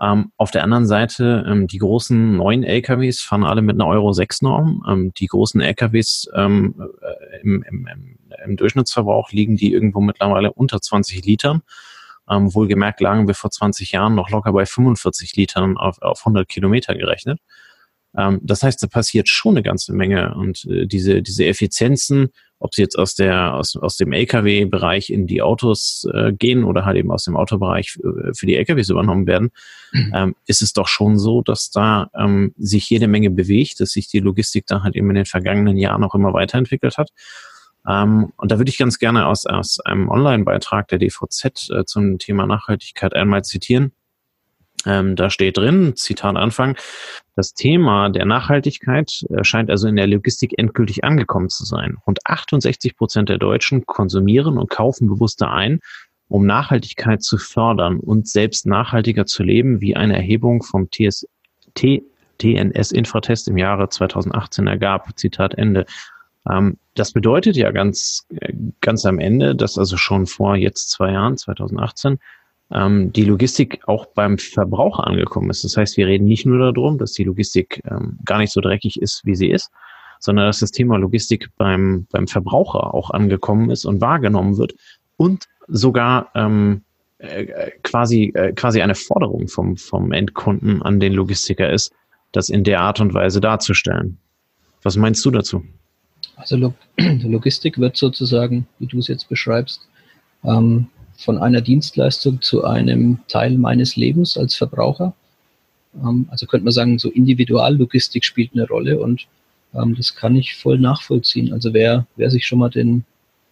Ähm, 0.00 0.30
auf 0.36 0.52
der 0.52 0.62
anderen 0.62 0.86
Seite, 0.86 1.44
ähm, 1.48 1.66
die 1.66 1.78
großen 1.78 2.36
neuen 2.36 2.62
LKWs 2.62 3.20
fahren 3.20 3.44
alle 3.44 3.62
mit 3.62 3.74
einer 3.74 3.86
Euro 3.86 4.12
6 4.12 4.42
Norm. 4.42 4.84
Ähm, 4.88 5.12
die 5.16 5.26
großen 5.26 5.60
LKWs 5.60 6.30
ähm, 6.34 6.80
äh, 7.02 7.40
im, 7.40 7.64
im, 7.64 7.88
im, 8.44 8.56
Durchschnittsverbrauch 8.56 9.32
liegen 9.32 9.56
die 9.56 9.72
irgendwo 9.72 10.00
mittlerweile 10.00 10.52
unter 10.52 10.80
20 10.80 11.24
Litern. 11.24 11.62
Ähm, 12.30 12.54
wohlgemerkt 12.54 13.00
lagen 13.00 13.26
wir 13.26 13.34
vor 13.34 13.50
20 13.50 13.90
Jahren 13.90 14.14
noch 14.14 14.30
locker 14.30 14.52
bei 14.52 14.66
45 14.66 15.34
Litern 15.34 15.76
auf, 15.76 16.00
auf 16.00 16.20
100 16.20 16.48
Kilometer 16.48 16.94
gerechnet. 16.94 17.40
Ähm, 18.16 18.38
das 18.42 18.62
heißt, 18.62 18.80
da 18.80 18.86
passiert 18.86 19.28
schon 19.28 19.54
eine 19.54 19.62
ganze 19.64 19.92
Menge 19.92 20.34
und 20.34 20.64
äh, 20.66 20.86
diese, 20.86 21.22
diese 21.22 21.44
Effizienzen, 21.46 22.28
ob 22.58 22.74
sie 22.74 22.82
jetzt 22.82 22.98
aus 22.98 23.14
der 23.14 23.54
aus, 23.54 23.76
aus 23.76 23.96
dem 23.96 24.12
LKW-Bereich 24.12 25.10
in 25.10 25.26
die 25.26 25.42
Autos 25.42 26.06
äh, 26.12 26.32
gehen 26.32 26.64
oder 26.64 26.84
halt 26.84 26.96
eben 26.96 27.10
aus 27.10 27.24
dem 27.24 27.36
Autobereich 27.36 27.92
für, 27.92 28.32
für 28.34 28.46
die 28.46 28.56
LKWs 28.56 28.88
übernommen 28.90 29.26
werden, 29.26 29.50
mhm. 29.92 30.12
ähm, 30.14 30.34
ist 30.46 30.62
es 30.62 30.72
doch 30.72 30.88
schon 30.88 31.18
so, 31.18 31.42
dass 31.42 31.70
da 31.70 32.10
ähm, 32.16 32.54
sich 32.58 32.88
jede 32.90 33.08
Menge 33.08 33.30
bewegt, 33.30 33.80
dass 33.80 33.90
sich 33.90 34.08
die 34.08 34.20
Logistik 34.20 34.66
da 34.66 34.82
halt 34.82 34.96
eben 34.96 35.08
in 35.10 35.16
den 35.16 35.26
vergangenen 35.26 35.76
Jahren 35.76 36.04
auch 36.04 36.14
immer 36.14 36.32
weiterentwickelt 36.32 36.98
hat. 36.98 37.10
Ähm, 37.86 38.32
und 38.36 38.50
da 38.50 38.58
würde 38.58 38.70
ich 38.70 38.78
ganz 38.78 38.98
gerne 38.98 39.26
aus, 39.26 39.46
aus 39.46 39.80
einem 39.80 40.08
Online-Beitrag 40.08 40.88
der 40.88 40.98
DVZ 40.98 41.70
äh, 41.70 41.84
zum 41.84 42.18
Thema 42.18 42.46
Nachhaltigkeit 42.46 43.14
einmal 43.14 43.44
zitieren. 43.44 43.92
Ähm, 44.88 45.16
da 45.16 45.28
steht 45.28 45.58
drin, 45.58 45.94
Zitat 45.96 46.36
Anfang, 46.36 46.76
das 47.36 47.52
Thema 47.52 48.08
der 48.08 48.24
Nachhaltigkeit 48.24 49.22
scheint 49.42 49.70
also 49.70 49.86
in 49.86 49.96
der 49.96 50.06
Logistik 50.06 50.58
endgültig 50.58 51.04
angekommen 51.04 51.50
zu 51.50 51.64
sein. 51.64 51.98
Rund 52.06 52.20
68 52.24 52.96
Prozent 52.96 53.28
der 53.28 53.38
Deutschen 53.38 53.84
konsumieren 53.86 54.56
und 54.56 54.70
kaufen 54.70 55.08
bewusster 55.08 55.52
ein, 55.52 55.80
um 56.28 56.46
Nachhaltigkeit 56.46 57.22
zu 57.22 57.36
fördern 57.36 58.00
und 58.00 58.28
selbst 58.28 58.66
nachhaltiger 58.66 59.26
zu 59.26 59.42
leben, 59.42 59.80
wie 59.80 59.94
eine 59.94 60.16
Erhebung 60.16 60.62
vom 60.62 60.90
TS, 60.90 61.26
TNS 61.74 62.92
Infratest 62.92 63.48
im 63.48 63.58
Jahre 63.58 63.88
2018 63.88 64.66
ergab. 64.66 65.18
Zitat 65.18 65.54
Ende. 65.54 65.84
Ähm, 66.48 66.78
das 66.94 67.12
bedeutet 67.12 67.56
ja 67.56 67.70
ganz, 67.72 68.26
äh, 68.30 68.52
ganz 68.80 69.04
am 69.04 69.18
Ende, 69.18 69.54
dass 69.54 69.78
also 69.78 69.96
schon 69.96 70.26
vor 70.26 70.56
jetzt 70.56 70.90
zwei 70.90 71.12
Jahren, 71.12 71.36
2018, 71.36 72.18
ähm, 72.72 73.12
die 73.12 73.24
Logistik 73.24 73.80
auch 73.86 74.06
beim 74.06 74.38
Verbraucher 74.38 75.06
angekommen 75.06 75.50
ist. 75.50 75.64
Das 75.64 75.76
heißt, 75.76 75.96
wir 75.96 76.06
reden 76.06 76.26
nicht 76.26 76.46
nur 76.46 76.72
darum, 76.72 76.98
dass 76.98 77.12
die 77.12 77.24
Logistik 77.24 77.82
ähm, 77.90 78.18
gar 78.24 78.38
nicht 78.38 78.52
so 78.52 78.60
dreckig 78.60 79.00
ist, 79.00 79.24
wie 79.24 79.34
sie 79.34 79.48
ist, 79.50 79.70
sondern 80.20 80.46
dass 80.46 80.60
das 80.60 80.70
Thema 80.70 80.98
Logistik 80.98 81.48
beim, 81.56 82.06
beim 82.10 82.26
Verbraucher 82.26 82.94
auch 82.94 83.10
angekommen 83.10 83.70
ist 83.70 83.84
und 83.84 84.00
wahrgenommen 84.00 84.58
wird 84.58 84.74
und 85.16 85.46
sogar 85.68 86.30
ähm, 86.34 86.82
äh, 87.18 87.70
quasi, 87.82 88.32
äh, 88.34 88.52
quasi 88.52 88.82
eine 88.82 88.94
Forderung 88.94 89.48
vom, 89.48 89.76
vom 89.76 90.12
Endkunden 90.12 90.82
an 90.82 91.00
den 91.00 91.14
Logistiker 91.14 91.70
ist, 91.70 91.92
das 92.32 92.48
in 92.48 92.64
der 92.64 92.80
Art 92.80 93.00
und 93.00 93.14
Weise 93.14 93.40
darzustellen. 93.40 94.18
Was 94.82 94.96
meinst 94.96 95.24
du 95.24 95.30
dazu? 95.30 95.64
Also 96.36 96.56
Log 96.56 96.74
Logistik 96.96 97.78
wird 97.78 97.96
sozusagen, 97.96 98.66
wie 98.78 98.86
du 98.86 98.98
es 98.98 99.08
jetzt 99.08 99.28
beschreibst, 99.28 99.88
ähm, 100.44 100.86
von 101.18 101.36
einer 101.36 101.60
Dienstleistung 101.60 102.40
zu 102.40 102.64
einem 102.64 103.18
Teil 103.28 103.58
meines 103.58 103.96
Lebens 103.96 104.38
als 104.38 104.54
Verbraucher. 104.54 105.14
Ähm, 105.94 106.28
also 106.30 106.46
könnte 106.46 106.64
man 106.64 106.72
sagen, 106.72 106.98
so 106.98 107.10
Individuallogistik 107.10 108.24
spielt 108.24 108.52
eine 108.54 108.66
Rolle 108.66 109.00
und 109.00 109.26
ähm, 109.74 109.94
das 109.96 110.14
kann 110.14 110.36
ich 110.36 110.56
voll 110.56 110.78
nachvollziehen. 110.78 111.52
Also 111.52 111.74
wer, 111.74 112.06
wer 112.16 112.30
sich 112.30 112.46
schon 112.46 112.60
mal 112.60 112.70
den, 112.70 113.04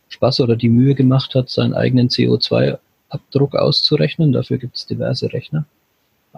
Spaß 0.08 0.40
oder 0.40 0.56
die 0.56 0.68
Mühe 0.68 0.94
gemacht 0.94 1.34
hat, 1.34 1.50
seinen 1.50 1.74
eigenen 1.74 2.08
CO2-Abdruck 2.08 3.54
auszurechnen. 3.54 4.32
Dafür 4.32 4.58
gibt 4.58 4.76
es 4.76 4.86
diverse 4.86 5.32
Rechner. 5.32 5.66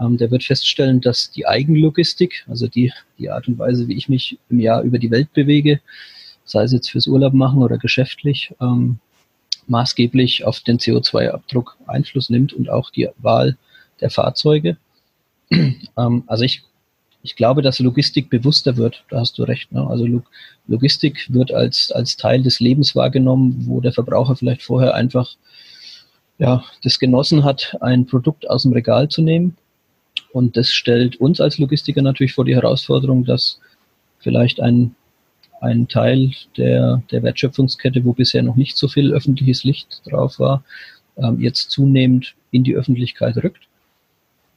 Ähm, 0.01 0.17
der 0.17 0.31
wird 0.31 0.45
feststellen, 0.45 1.01
dass 1.01 1.31
die 1.31 1.47
Eigenlogistik, 1.47 2.45
also 2.49 2.67
die, 2.67 2.93
die 3.19 3.31
Art 3.31 3.49
und 3.49 3.59
Weise, 3.59 3.89
wie 3.89 3.97
ich 3.97 4.09
mich 4.09 4.39
im 4.49 4.61
Jahr 4.61 4.83
über 4.83 4.99
die 4.99 5.11
Welt 5.11 5.33
bewege, 5.33 5.81
sei 6.45 6.63
es 6.63 6.73
jetzt 6.73 6.91
fürs 6.91 7.07
Urlaub 7.07 7.35
machen 7.35 7.63
oder 7.63 7.79
geschäftlich, 7.79 8.55
ähm, 8.61 8.99
maßgeblich 9.69 10.45
auf 10.45 10.61
den 10.61 10.79
CO2-Abdruck 10.79 11.77
Einfluss 11.87 12.31
nimmt 12.31 12.53
und 12.53 12.71
auch 12.71 12.91
die 12.91 13.09
Wahl 13.19 13.57
der 14.01 14.11
Fahrzeuge. 14.11 14.77
ähm, 15.51 16.25
also 16.27 16.45
ich, 16.45 16.63
ich 17.23 17.37
glaube, 17.37 17.63
dass 17.63 17.79
Logistik 17.79 18.31
bewusster 18.31 18.77
wird, 18.77 19.05
da 19.11 19.21
hast 19.21 19.39
du 19.39 19.43
recht. 19.45 19.73
Ne? 19.73 19.87
Also 19.87 20.07
Log 20.07 20.25
Logistik 20.67 21.27
wird 21.31 21.51
als, 21.51 21.91
als 21.91 22.17
Teil 22.17 22.43
des 22.43 22.61
Lebens 22.61 22.95
wahrgenommen, 22.95 23.67
wo 23.67 23.81
der 23.81 23.93
Verbraucher 23.93 24.37
vielleicht 24.37 24.63
vorher 24.63 24.95
einfach 24.95 25.37
ja, 26.37 26.63
das 26.83 26.99
genossen 26.99 27.43
hat, 27.43 27.77
ein 27.81 28.07
Produkt 28.07 28.49
aus 28.49 28.63
dem 28.63 28.73
Regal 28.73 29.09
zu 29.09 29.23
nehmen 29.23 29.57
und 30.33 30.57
das 30.57 30.71
stellt 30.71 31.17
uns 31.17 31.41
als 31.41 31.59
Logistiker 31.59 32.03
natürlich 32.03 32.35
vor 32.35 32.45
die 32.45 32.55
Herausforderung, 32.55 33.25
dass 33.25 33.61
vielleicht 34.19 34.61
ein, 34.61 34.95
ein 35.61 35.89
Teil 35.89 36.31
der, 36.57 37.03
der 37.11 37.23
Wertschöpfungskette, 37.23 38.05
wo 38.05 38.13
bisher 38.13 38.43
noch 38.43 38.57
nicht 38.57 38.77
so 38.77 38.89
viel 38.89 39.13
öffentliches 39.13 39.65
Licht 39.65 40.03
drauf 40.11 40.39
war, 40.39 40.65
ähm, 41.17 41.41
jetzt 41.41 41.71
zunehmend 41.71 42.35
in 42.51 42.65
die 42.65 42.75
Öffentlichkeit 42.75 43.37
rückt. 43.39 43.69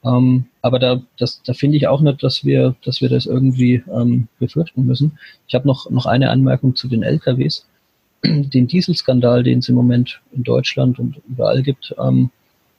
Ähm, 0.04 0.46
aber 0.62 0.78
da, 0.78 1.02
das, 1.18 1.42
da 1.44 1.52
finde 1.52 1.76
ich 1.76 1.86
auch 1.86 2.00
nicht, 2.00 2.22
dass 2.22 2.44
wir, 2.44 2.74
dass 2.84 3.00
wir 3.00 3.08
das 3.08 3.26
irgendwie 3.26 3.82
ähm, 3.92 4.28
befürchten 4.38 4.84
müssen. 4.84 5.18
Ich 5.46 5.54
habe 5.54 5.66
noch, 5.66 5.90
noch 5.90 6.06
eine 6.06 6.30
Anmerkung 6.30 6.74
zu 6.74 6.88
den 6.88 7.02
LKWs. 7.02 7.66
Den 8.24 8.68
Dieselskandal, 8.68 9.42
den 9.42 9.58
es 9.58 9.68
im 9.68 9.74
Moment 9.74 10.20
in 10.32 10.44
Deutschland 10.44 11.00
und 11.00 11.20
überall 11.28 11.62
gibt, 11.62 11.92
ähm, 11.98 12.30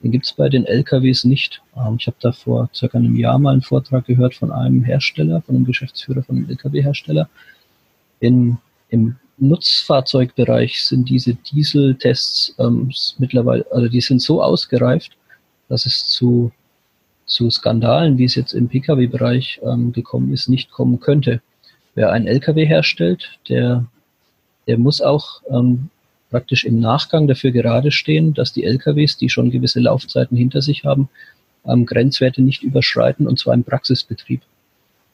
den 0.02 0.12
gibt 0.12 0.26
es 0.26 0.34
bei 0.34 0.50
den 0.50 0.66
LKWs 0.66 1.24
nicht. 1.24 1.62
Ähm, 1.78 1.96
ich 2.00 2.08
habe 2.08 2.18
da 2.20 2.32
vor 2.32 2.70
circa 2.74 2.98
einem 2.98 3.16
Jahr 3.16 3.40
mal 3.40 3.52
einen 3.52 3.62
Vortrag 3.62 4.06
gehört 4.06 4.36
von 4.36 4.52
einem 4.52 4.84
Hersteller, 4.84 5.42
von 5.42 5.56
einem 5.56 5.66
Geschäftsführer 5.66 6.24
von 6.24 6.38
einem 6.38 6.50
LKW-Hersteller. 6.50 7.30
Im 8.24 9.18
Nutzfahrzeugbereich 9.38 10.86
sind 10.86 11.10
diese 11.10 11.36
Dieseltests 11.36 12.56
ähm, 12.60 12.92
mittlerweile, 13.18 13.66
also 13.72 13.88
die 13.88 14.02
sind 14.02 14.22
so 14.22 14.42
ausgereift, 14.42 15.18
dass 15.68 15.86
es 15.86 16.08
zu, 16.08 16.52
zu 17.26 17.50
Skandalen, 17.50 18.18
wie 18.18 18.26
es 18.26 18.36
jetzt 18.36 18.54
im 18.54 18.70
Pkw-Bereich 18.70 19.60
ähm, 19.64 19.92
gekommen 19.92 20.32
ist, 20.34 20.48
nicht 20.48 20.72
kommen 20.72 21.00
könnte. 21.00 21.42
Wer 21.96 22.12
einen 22.12 22.28
LKW 22.28 22.66
herstellt, 22.66 23.40
der, 23.50 23.86
der 24.68 24.78
muss 24.78 25.02
auch 25.02 25.42
ähm, 25.50 25.90
praktisch 26.30 26.64
im 26.64 26.80
Nachgang 26.80 27.28
dafür 27.28 27.52
gerade 27.52 27.92
stehen, 27.92 28.34
dass 28.34 28.54
die 28.54 28.64
LKWs, 28.64 29.18
die 29.18 29.30
schon 29.30 29.52
gewisse 29.52 29.80
Laufzeiten 29.80 30.38
hinter 30.38 30.62
sich 30.62 30.86
haben, 30.86 31.10
ähm, 31.66 31.86
Grenzwerte 31.86 32.42
nicht 32.42 32.64
überschreiten 32.64 33.28
und 33.28 33.38
zwar 33.38 33.54
im 33.54 33.64
Praxisbetrieb. 33.64 34.42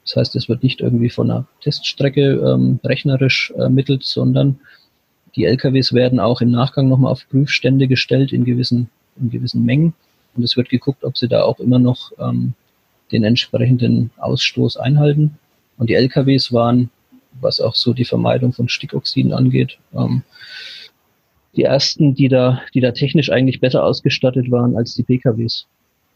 Das 0.09 0.15
heißt, 0.15 0.35
es 0.37 0.49
wird 0.49 0.63
nicht 0.63 0.81
irgendwie 0.81 1.11
von 1.11 1.29
einer 1.29 1.45
Teststrecke 1.61 2.31
ähm, 2.31 2.79
rechnerisch 2.83 3.53
ermittelt, 3.55 4.03
sondern 4.03 4.59
die 5.35 5.45
LKWs 5.45 5.93
werden 5.93 6.19
auch 6.19 6.41
im 6.41 6.49
Nachgang 6.49 6.89
nochmal 6.89 7.11
auf 7.11 7.29
Prüfstände 7.29 7.87
gestellt 7.87 8.33
in 8.33 8.43
gewissen, 8.43 8.89
in 9.19 9.29
gewissen 9.29 9.63
Mengen. 9.63 9.93
Und 10.35 10.41
es 10.41 10.57
wird 10.57 10.69
geguckt, 10.69 11.03
ob 11.03 11.15
sie 11.15 11.27
da 11.27 11.43
auch 11.43 11.59
immer 11.59 11.77
noch 11.77 12.11
ähm, 12.17 12.53
den 13.11 13.23
entsprechenden 13.23 14.09
Ausstoß 14.17 14.77
einhalten. 14.77 15.37
Und 15.77 15.91
die 15.91 15.95
LKWs 15.95 16.51
waren, 16.51 16.89
was 17.39 17.61
auch 17.61 17.75
so 17.75 17.93
die 17.93 18.05
Vermeidung 18.05 18.51
von 18.51 18.67
Stickoxiden 18.67 19.31
angeht, 19.31 19.77
ähm, 19.93 20.23
die 21.55 21.63
ersten, 21.63 22.15
die 22.15 22.29
da, 22.29 22.63
die 22.73 22.79
da 22.79 22.93
technisch 22.93 23.31
eigentlich 23.31 23.59
besser 23.59 23.83
ausgestattet 23.83 24.49
waren 24.49 24.75
als 24.75 24.95
die 24.95 25.03
PKWs. 25.03 25.67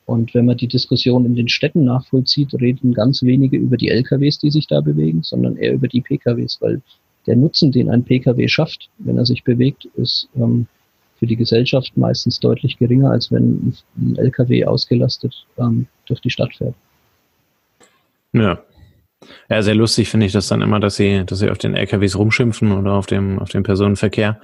Und 0.05 0.33
wenn 0.33 0.45
man 0.45 0.57
die 0.57 0.67
Diskussion 0.67 1.25
in 1.25 1.35
den 1.35 1.47
Städten 1.47 1.85
nachvollzieht, 1.85 2.53
reden 2.55 2.93
ganz 2.93 3.23
wenige 3.23 3.57
über 3.57 3.77
die 3.77 3.89
LKWs, 3.89 4.39
die 4.39 4.51
sich 4.51 4.67
da 4.67 4.81
bewegen, 4.81 5.23
sondern 5.23 5.55
eher 5.55 5.73
über 5.73 5.87
die 5.87 6.01
PKWs, 6.01 6.57
weil 6.59 6.81
der 7.25 7.37
Nutzen, 7.37 7.71
den 7.71 7.89
ein 7.89 8.03
PKW 8.03 8.47
schafft, 8.47 8.89
wenn 8.97 9.17
er 9.17 9.25
sich 9.25 9.43
bewegt, 9.43 9.85
ist 9.95 10.27
ähm, 10.35 10.67
für 11.19 11.27
die 11.27 11.37
Gesellschaft 11.37 11.95
meistens 11.95 12.39
deutlich 12.39 12.77
geringer, 12.77 13.11
als 13.11 13.31
wenn 13.31 13.73
ein 13.95 14.17
LKW 14.17 14.65
ausgelastet 14.65 15.45
ähm, 15.57 15.87
durch 16.05 16.19
die 16.19 16.29
Stadt 16.29 16.53
fährt. 16.55 16.75
Ja. 18.33 18.61
Ja, 19.49 19.61
sehr 19.61 19.75
lustig 19.75 20.09
finde 20.09 20.25
ich 20.25 20.33
das 20.33 20.49
dann 20.49 20.61
immer, 20.61 20.81
dass 20.81 20.97
sie, 20.97 21.23
dass 21.25 21.39
sie 21.39 21.49
auf 21.49 21.57
den 21.57 21.75
LKWs 21.75 22.17
rumschimpfen 22.17 22.73
oder 22.73 22.91
auf 22.93 23.05
dem, 23.05 23.39
auf 23.39 23.49
dem 23.49 23.63
Personenverkehr. 23.63 24.41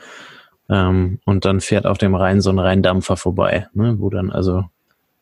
Ähm, 0.70 1.20
und 1.26 1.44
dann 1.44 1.60
fährt 1.60 1.86
auf 1.86 1.98
dem 1.98 2.16
Rhein 2.16 2.40
so 2.40 2.50
ein 2.50 2.60
Rheindampfer 2.60 3.18
vorbei, 3.18 3.68
ne, 3.74 3.96
wo 4.00 4.10
dann 4.10 4.32
also 4.32 4.64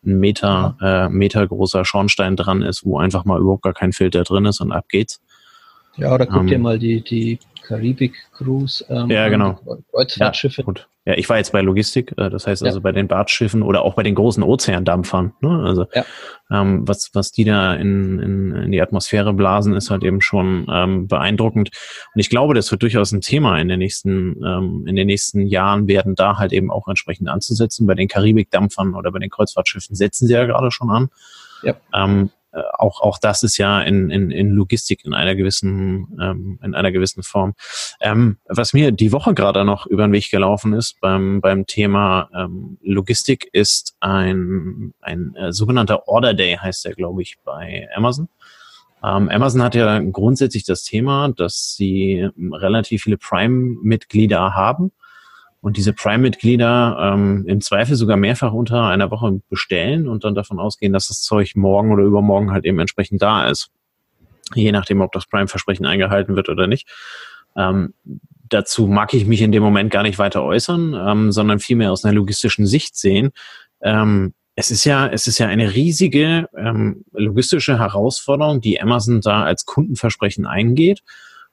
ein 0.04 0.18
Meter, 0.18 0.76
äh, 0.80 1.08
Meter 1.08 1.46
großer 1.46 1.84
Schornstein 1.84 2.36
dran 2.36 2.62
ist, 2.62 2.84
wo 2.84 2.98
einfach 2.98 3.24
mal 3.24 3.40
überhaupt 3.40 3.62
gar 3.62 3.74
kein 3.74 3.92
Filter 3.92 4.22
drin 4.22 4.44
ist 4.44 4.60
und 4.60 4.72
ab 4.72 4.88
geht's. 4.88 5.20
Ja, 5.96 6.14
oder 6.14 6.26
guck 6.26 6.42
ähm, 6.42 6.46
dir 6.46 6.58
mal 6.58 6.78
die, 6.78 7.02
die 7.02 7.38
Karibik-Cruise 7.68 8.84
ähm, 8.88 9.10
ja, 9.10 9.28
genau. 9.28 9.60
Kreuzfahrtschiffe. 9.92 10.62
Ja, 10.62 10.64
gut. 10.64 10.88
Ja, 11.04 11.14
ich 11.14 11.28
war 11.28 11.36
jetzt 11.36 11.52
bei 11.52 11.60
Logistik, 11.60 12.12
äh, 12.16 12.30
das 12.30 12.46
heißt 12.46 12.62
also 12.62 12.78
ja. 12.78 12.82
bei 12.82 12.92
den 12.92 13.08
Bartschiffen 13.08 13.62
oder 13.62 13.82
auch 13.82 13.94
bei 13.94 14.02
den 14.02 14.14
großen 14.14 14.42
Ozeandampfern. 14.42 15.32
Ne? 15.40 15.62
Also 15.64 15.86
ja. 15.94 16.04
ähm, 16.50 16.88
was, 16.88 17.10
was 17.12 17.30
die 17.30 17.44
da 17.44 17.74
in, 17.74 18.18
in, 18.18 18.56
in 18.56 18.72
die 18.72 18.80
Atmosphäre 18.80 19.34
blasen, 19.34 19.74
ist 19.74 19.90
halt 19.90 20.02
eben 20.02 20.20
schon 20.20 20.66
ähm, 20.70 21.06
beeindruckend. 21.08 21.70
Und 22.14 22.20
ich 22.20 22.30
glaube, 22.30 22.54
das 22.54 22.70
wird 22.70 22.82
durchaus 22.82 23.12
ein 23.12 23.20
Thema 23.20 23.58
in 23.58 23.68
den 23.68 23.78
nächsten, 23.78 24.42
ähm, 24.44 24.84
in 24.86 24.96
den 24.96 25.06
nächsten 25.06 25.46
Jahren 25.46 25.88
werden, 25.88 26.14
da 26.14 26.38
halt 26.38 26.52
eben 26.52 26.70
auch 26.70 26.88
entsprechend 26.88 27.28
anzusetzen. 27.28 27.86
Bei 27.86 27.94
den 27.94 28.08
Karibikdampfern 28.08 28.94
oder 28.94 29.12
bei 29.12 29.18
den 29.18 29.30
Kreuzfahrtschiffen 29.30 29.94
setzen 29.94 30.26
sie 30.26 30.34
ja 30.34 30.46
gerade 30.46 30.70
schon 30.70 30.90
an. 30.90 31.10
Ja. 31.62 31.74
Ähm, 31.94 32.24
äh, 32.24 32.37
auch, 32.74 33.00
auch 33.00 33.18
das 33.18 33.42
ist 33.42 33.58
ja 33.58 33.82
in, 33.82 34.10
in, 34.10 34.30
in 34.30 34.50
Logistik 34.50 35.04
in 35.04 35.14
einer 35.14 35.34
gewissen, 35.34 36.18
ähm, 36.20 36.58
in 36.62 36.74
einer 36.74 36.92
gewissen 36.92 37.22
Form. 37.22 37.54
Ähm, 38.00 38.38
was 38.46 38.72
mir 38.72 38.92
die 38.92 39.12
Woche 39.12 39.34
gerade 39.34 39.64
noch 39.64 39.86
über 39.86 40.06
den 40.06 40.12
Weg 40.12 40.30
gelaufen 40.30 40.72
ist 40.72 41.00
beim, 41.00 41.40
beim 41.40 41.66
Thema 41.66 42.28
ähm, 42.34 42.78
Logistik 42.82 43.48
ist 43.52 43.96
ein, 44.00 44.94
ein 45.00 45.34
äh, 45.34 45.52
sogenannter 45.52 46.08
Order 46.08 46.34
Day, 46.34 46.56
heißt 46.56 46.84
der, 46.84 46.94
glaube 46.94 47.22
ich, 47.22 47.36
bei 47.44 47.88
Amazon. 47.94 48.28
Ähm, 49.02 49.28
Amazon 49.28 49.62
hat 49.62 49.74
ja 49.74 50.00
grundsätzlich 50.00 50.64
das 50.64 50.82
Thema, 50.82 51.28
dass 51.28 51.74
sie 51.76 52.28
relativ 52.36 53.04
viele 53.04 53.16
Prime-Mitglieder 53.16 54.54
haben 54.54 54.92
und 55.60 55.76
diese 55.76 55.92
Prime-Mitglieder 55.92 57.14
ähm, 57.14 57.44
im 57.46 57.60
Zweifel 57.60 57.96
sogar 57.96 58.16
mehrfach 58.16 58.52
unter 58.52 58.84
einer 58.84 59.10
Woche 59.10 59.40
bestellen 59.48 60.08
und 60.08 60.24
dann 60.24 60.34
davon 60.34 60.60
ausgehen, 60.60 60.92
dass 60.92 61.08
das 61.08 61.20
Zeug 61.20 61.56
morgen 61.56 61.92
oder 61.92 62.04
übermorgen 62.04 62.52
halt 62.52 62.64
eben 62.64 62.78
entsprechend 62.78 63.22
da 63.22 63.48
ist. 63.48 63.70
Je 64.54 64.72
nachdem, 64.72 65.00
ob 65.00 65.12
das 65.12 65.26
Prime-Versprechen 65.26 65.84
eingehalten 65.84 66.36
wird 66.36 66.48
oder 66.48 66.66
nicht. 66.66 66.88
Ähm, 67.56 67.92
dazu 68.48 68.86
mag 68.86 69.12
ich 69.14 69.26
mich 69.26 69.42
in 69.42 69.52
dem 69.52 69.62
Moment 69.62 69.90
gar 69.90 70.04
nicht 70.04 70.18
weiter 70.18 70.42
äußern, 70.42 70.94
ähm, 70.94 71.32
sondern 71.32 71.58
vielmehr 71.58 71.92
aus 71.92 72.04
einer 72.04 72.14
logistischen 72.14 72.66
Sicht 72.66 72.96
sehen. 72.96 73.30
Ähm, 73.82 74.34
es 74.54 74.70
ist 74.70 74.84
ja, 74.84 75.06
es 75.06 75.26
ist 75.26 75.38
ja 75.38 75.48
eine 75.48 75.74
riesige 75.74 76.48
ähm, 76.56 77.04
logistische 77.12 77.78
Herausforderung, 77.78 78.60
die 78.60 78.80
Amazon 78.80 79.20
da 79.20 79.42
als 79.42 79.66
Kundenversprechen 79.66 80.46
eingeht 80.46 81.02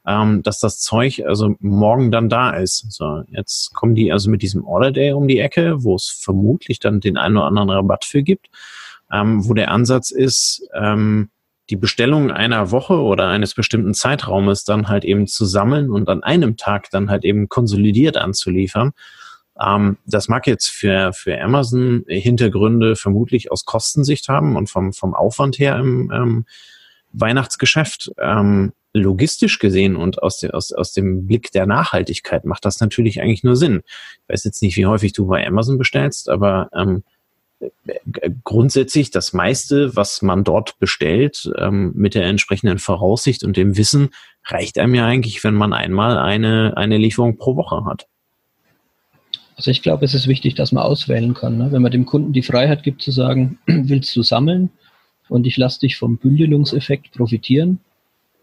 ähm, 0.08 0.44
dass 0.44 0.60
das 0.60 0.80
Zeug 0.80 1.24
also 1.26 1.56
morgen 1.60 2.12
dann 2.12 2.30
da 2.30 2.52
ist. 2.52 2.86
So, 2.92 3.24
jetzt 3.30 3.74
kommen 3.74 3.96
die 3.96 4.12
also 4.12 4.30
mit 4.30 4.42
diesem 4.42 4.66
Order 4.66 4.92
Day 4.92 5.14
um 5.14 5.28
die 5.28 5.40
Ecke, 5.40 5.84
wo 5.84 5.96
es 5.96 6.10
vermutlich 6.10 6.80
dann 6.80 7.00
den 7.00 7.18
einen 7.18 7.38
oder 7.38 7.48
anderen 7.48 7.70
Rabatt 7.70 8.06
für 8.06 8.24
gibt, 8.24 8.48
ähm, 9.12 9.48
wo 9.48 9.54
der 9.54 9.72
Ansatz 9.72 10.12
ist, 10.12 10.68
ähm, 10.74 11.30
die 11.72 11.76
Bestellung 11.76 12.30
einer 12.30 12.70
Woche 12.70 13.02
oder 13.02 13.28
eines 13.28 13.56
bestimmten 13.56 13.96
Zeitraumes 13.96 14.66
dann 14.66 14.88
halt 14.88 15.04
eben 15.04 15.26
zu 15.26 15.46
sammeln 15.46 15.90
und 15.90 16.08
an 16.10 16.22
einem 16.22 16.58
Tag 16.58 16.92
dann 16.92 17.10
halt 17.10 17.26
eben 17.26 17.50
konsolidiert 17.50 18.18
anzuliefern. 18.18 18.92
Ähm, 19.60 19.98
das 20.06 20.28
mag 20.28 20.46
jetzt 20.46 20.70
für, 20.70 21.14
für 21.14 21.40
Amazon 21.42 22.04
Hintergründe 22.08 22.96
vermutlich 22.96 23.52
aus 23.52 23.66
Kostensicht 23.66 24.30
haben 24.30 24.56
und 24.56 24.70
vom, 24.70 24.94
vom 24.94 25.16
Aufwand 25.16 25.58
her 25.58 25.78
im 25.80 26.12
ähm, 26.14 26.46
Weihnachtsgeschäft. 27.14 28.12
Ähm, 28.20 28.74
logistisch 28.96 29.60
gesehen 29.60 29.96
und 29.96 30.24
aus, 30.24 30.40
dem 30.40 30.52
aus, 30.52 30.72
aus 30.72 30.94
dem 30.94 31.28
Blick 31.28 31.52
der 31.52 31.66
Nachhaltigkeit 31.66 32.46
macht 32.46 32.66
das 32.66 32.80
natürlich 32.80 33.22
eigentlich 33.22 33.44
nur 33.44 33.56
Sinn. 33.56 33.84
Ich 33.86 34.34
weiß 34.34 34.44
jetzt 34.46 34.62
nicht, 34.62 34.78
wie 34.78 34.86
häufig 34.86 35.14
du 35.14 35.28
bei 35.28 35.46
Amazon 35.46 35.78
bestellst, 35.78 36.30
aber 36.30 36.70
ähm, 36.74 37.04
grundsätzlich 38.44 39.12
das 39.12 39.34
meiste, 39.34 39.96
was 39.96 40.22
man 40.22 40.44
dort 40.44 40.80
bestellt, 40.80 41.52
ähm, 41.58 41.92
mit 41.96 42.16
der 42.16 42.26
entsprechenden 42.26 42.80
Voraussicht 42.80 43.44
und 43.44 43.58
dem 43.58 43.78
Wissen, 43.78 44.10
reicht 44.46 44.78
einem 44.78 44.96
ja 44.96 45.06
eigentlich, 45.06 45.44
wenn 45.44 45.56
man 45.56 45.74
einmal 45.74 46.18
eine, 46.18 46.78
eine 46.78 46.98
Lieferung 46.98 47.38
pro 47.38 47.56
Woche 47.56 47.86
hat. 47.86 48.08
Also 49.58 49.72
ich 49.72 49.82
glaube, 49.82 50.04
es 50.04 50.14
ist 50.14 50.28
wichtig, 50.28 50.56
dass 50.56 50.72
man 50.72 50.84
auswählen 50.84 51.34
kann. 51.34 51.58
Ne? 51.58 51.72
Wenn 51.72 51.82
man 51.82 51.92
dem 51.92 52.06
Kunden 52.06 52.34
die 52.34 52.42
Freiheit 52.42 52.84
gibt 52.84 53.02
zu 53.02 53.12
sagen, 53.12 53.58
willst 53.66 54.16
du 54.16 54.22
sammeln 54.22 54.70
und 55.30 55.48
ich 55.48 55.58
lasse 55.58 55.80
dich 55.80 55.98
vom 55.98 56.18
Bündelungseffekt 56.18 57.12
profitieren, 57.14 57.80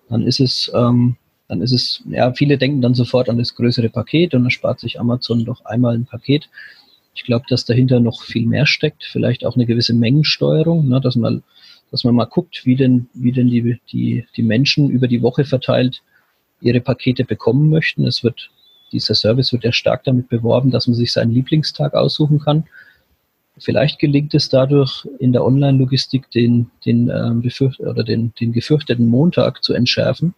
dann 0.08 0.22
ist 0.22 0.40
es 0.40 0.70
ähm, 0.74 1.16
dann 1.52 1.60
ist 1.60 1.72
es, 1.72 2.02
ja, 2.08 2.32
viele 2.32 2.56
denken 2.56 2.80
dann 2.80 2.94
sofort 2.94 3.28
an 3.28 3.36
das 3.36 3.54
größere 3.54 3.90
Paket 3.90 4.34
und 4.34 4.44
dann 4.44 4.50
spart 4.50 4.80
sich 4.80 4.98
Amazon 4.98 5.44
doch 5.44 5.62
einmal 5.66 5.94
ein 5.94 6.06
Paket. 6.06 6.48
Ich 7.14 7.24
glaube, 7.24 7.44
dass 7.50 7.66
dahinter 7.66 8.00
noch 8.00 8.22
viel 8.22 8.46
mehr 8.46 8.66
steckt, 8.66 9.04
vielleicht 9.04 9.44
auch 9.44 9.54
eine 9.54 9.66
gewisse 9.66 9.92
Mengensteuerung, 9.92 10.88
ne, 10.88 10.98
dass 10.98 11.14
man, 11.14 11.42
dass 11.90 12.04
man 12.04 12.14
mal 12.14 12.24
guckt, 12.24 12.62
wie 12.64 12.74
denn, 12.74 13.10
wie 13.12 13.32
denn 13.32 13.48
die, 13.48 13.78
die, 13.92 14.26
die 14.34 14.42
Menschen 14.42 14.88
über 14.88 15.08
die 15.08 15.20
Woche 15.20 15.44
verteilt 15.44 16.00
ihre 16.62 16.80
Pakete 16.80 17.24
bekommen 17.24 17.68
möchten. 17.68 18.06
Es 18.06 18.24
wird, 18.24 18.50
dieser 18.90 19.14
Service 19.14 19.52
wird 19.52 19.64
ja 19.64 19.72
stark 19.72 20.04
damit 20.04 20.30
beworben, 20.30 20.70
dass 20.70 20.86
man 20.86 20.94
sich 20.94 21.12
seinen 21.12 21.32
Lieblingstag 21.32 21.92
aussuchen 21.92 22.38
kann. 22.38 22.64
Vielleicht 23.58 23.98
gelingt 23.98 24.34
es 24.34 24.48
dadurch 24.48 25.06
in 25.18 25.32
der 25.32 25.44
Online-Logistik 25.44 26.30
den, 26.30 26.70
den, 26.86 27.10
ähm, 27.10 27.42
oder 27.80 28.02
den, 28.02 28.32
den 28.40 28.52
gefürchteten 28.52 29.06
Montag 29.06 29.62
zu 29.62 29.74
entschärfen, 29.74 30.34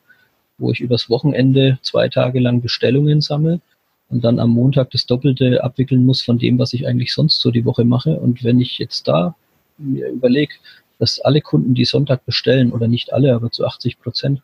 wo 0.59 0.71
ich 0.73 0.81
übers 0.81 1.09
Wochenende 1.09 1.79
zwei 1.83 2.09
Tage 2.09 2.41
lang 2.41 2.61
Bestellungen 2.61 3.21
sammle 3.21 3.61
und 4.09 4.25
dann 4.25 4.39
am 4.39 4.51
Montag 4.51 4.91
das 4.91 5.07
Doppelte 5.07 5.63
abwickeln 5.63 6.05
muss 6.05 6.23
von 6.23 6.39
dem, 6.39 6.59
was 6.59 6.73
ich 6.73 6.87
eigentlich 6.87 7.13
sonst 7.13 7.41
so 7.41 7.51
die 7.51 7.65
Woche 7.65 7.85
mache. 7.85 8.19
Und 8.19 8.45
wenn 8.45 8.61
ich 8.61 8.79
jetzt 8.79 9.07
da 9.09 9.35
mir 9.79 10.09
überlege, 10.09 10.55
dass 10.99 11.21
alle 11.21 11.41
Kunden, 11.41 11.75
die 11.75 11.85
Sonntag 11.85 12.25
bestellen, 12.25 12.73
oder 12.73 12.89
nicht 12.89 13.13
alle, 13.13 13.35
aber 13.35 13.51
zu 13.51 13.65
80 13.67 14.01
Prozent, 14.01 14.43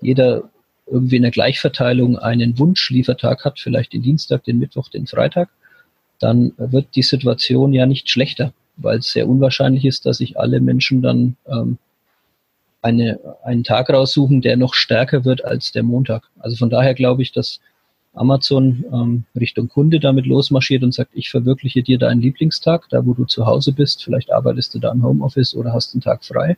jeder 0.00 0.48
irgendwie 0.86 1.16
in 1.16 1.22
der 1.22 1.30
Gleichverteilung 1.30 2.18
einen 2.18 2.58
Wunschliefertag 2.58 3.44
hat, 3.44 3.58
vielleicht 3.58 3.92
den 3.92 4.02
Dienstag, 4.02 4.44
den 4.44 4.58
Mittwoch, 4.58 4.88
den 4.88 5.06
Freitag, 5.06 5.50
dann 6.24 6.54
wird 6.56 6.96
die 6.96 7.02
Situation 7.02 7.74
ja 7.74 7.84
nicht 7.84 8.08
schlechter, 8.08 8.54
weil 8.78 8.98
es 8.98 9.12
sehr 9.12 9.28
unwahrscheinlich 9.28 9.84
ist, 9.84 10.06
dass 10.06 10.16
sich 10.16 10.38
alle 10.38 10.58
Menschen 10.60 11.02
dann 11.02 11.36
ähm, 11.46 11.76
eine, 12.80 13.20
einen 13.44 13.62
Tag 13.62 13.90
raussuchen, 13.90 14.40
der 14.40 14.56
noch 14.56 14.72
stärker 14.72 15.26
wird 15.26 15.44
als 15.44 15.72
der 15.72 15.82
Montag. 15.82 16.22
Also 16.38 16.56
von 16.56 16.70
daher 16.70 16.94
glaube 16.94 17.20
ich, 17.20 17.32
dass 17.32 17.60
Amazon 18.14 18.84
ähm, 18.90 19.24
Richtung 19.38 19.68
Kunde 19.68 20.00
damit 20.00 20.24
losmarschiert 20.24 20.82
und 20.82 20.94
sagt, 20.94 21.10
ich 21.12 21.28
verwirkliche 21.28 21.82
dir 21.82 21.98
deinen 21.98 22.22
Lieblingstag, 22.22 22.88
da 22.88 23.04
wo 23.04 23.12
du 23.12 23.26
zu 23.26 23.44
Hause 23.44 23.72
bist, 23.72 24.02
vielleicht 24.02 24.32
arbeitest 24.32 24.74
du 24.74 24.78
da 24.78 24.92
im 24.92 25.02
Homeoffice 25.02 25.54
oder 25.54 25.74
hast 25.74 25.94
einen 25.94 26.00
Tag 26.00 26.24
frei. 26.24 26.56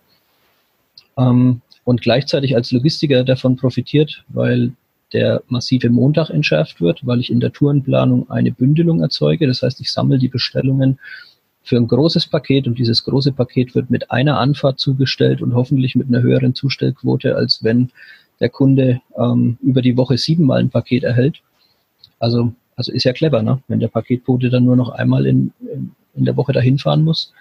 Ähm, 1.18 1.60
und 1.82 2.02
gleichzeitig 2.02 2.54
als 2.54 2.70
Logistiker 2.70 3.24
davon 3.24 3.56
profitiert, 3.56 4.24
weil 4.28 4.72
der 5.12 5.42
massive 5.48 5.90
Montag 5.90 6.30
entschärft 6.30 6.80
wird, 6.80 7.06
weil 7.06 7.20
ich 7.20 7.30
in 7.30 7.40
der 7.40 7.52
Tourenplanung 7.52 8.28
eine 8.30 8.52
Bündelung 8.52 9.00
erzeuge. 9.00 9.46
Das 9.46 9.62
heißt, 9.62 9.80
ich 9.80 9.92
sammle 9.92 10.18
die 10.18 10.28
Bestellungen 10.28 10.98
für 11.62 11.76
ein 11.76 11.88
großes 11.88 12.28
Paket 12.28 12.66
und 12.66 12.78
dieses 12.78 13.04
große 13.04 13.32
Paket 13.32 13.74
wird 13.74 13.90
mit 13.90 14.10
einer 14.10 14.38
Anfahrt 14.38 14.78
zugestellt 14.78 15.42
und 15.42 15.54
hoffentlich 15.54 15.96
mit 15.96 16.08
einer 16.08 16.22
höheren 16.22 16.54
Zustellquote, 16.54 17.36
als 17.36 17.62
wenn 17.62 17.90
der 18.40 18.50
Kunde 18.50 19.00
ähm, 19.16 19.58
über 19.62 19.82
die 19.82 19.96
Woche 19.96 20.18
siebenmal 20.18 20.60
ein 20.60 20.70
Paket 20.70 21.02
erhält. 21.02 21.40
Also, 22.18 22.52
also 22.76 22.92
ist 22.92 23.04
ja 23.04 23.12
clever, 23.12 23.42
ne? 23.42 23.62
wenn 23.68 23.80
der 23.80 23.88
Paketbote 23.88 24.50
dann 24.50 24.64
nur 24.64 24.76
noch 24.76 24.90
einmal 24.90 25.26
in, 25.26 25.52
in, 26.14 26.24
der 26.24 26.36
Woche 26.36 26.52
dahin 26.52 26.78
fahren 26.78 27.02
muss 27.02 27.32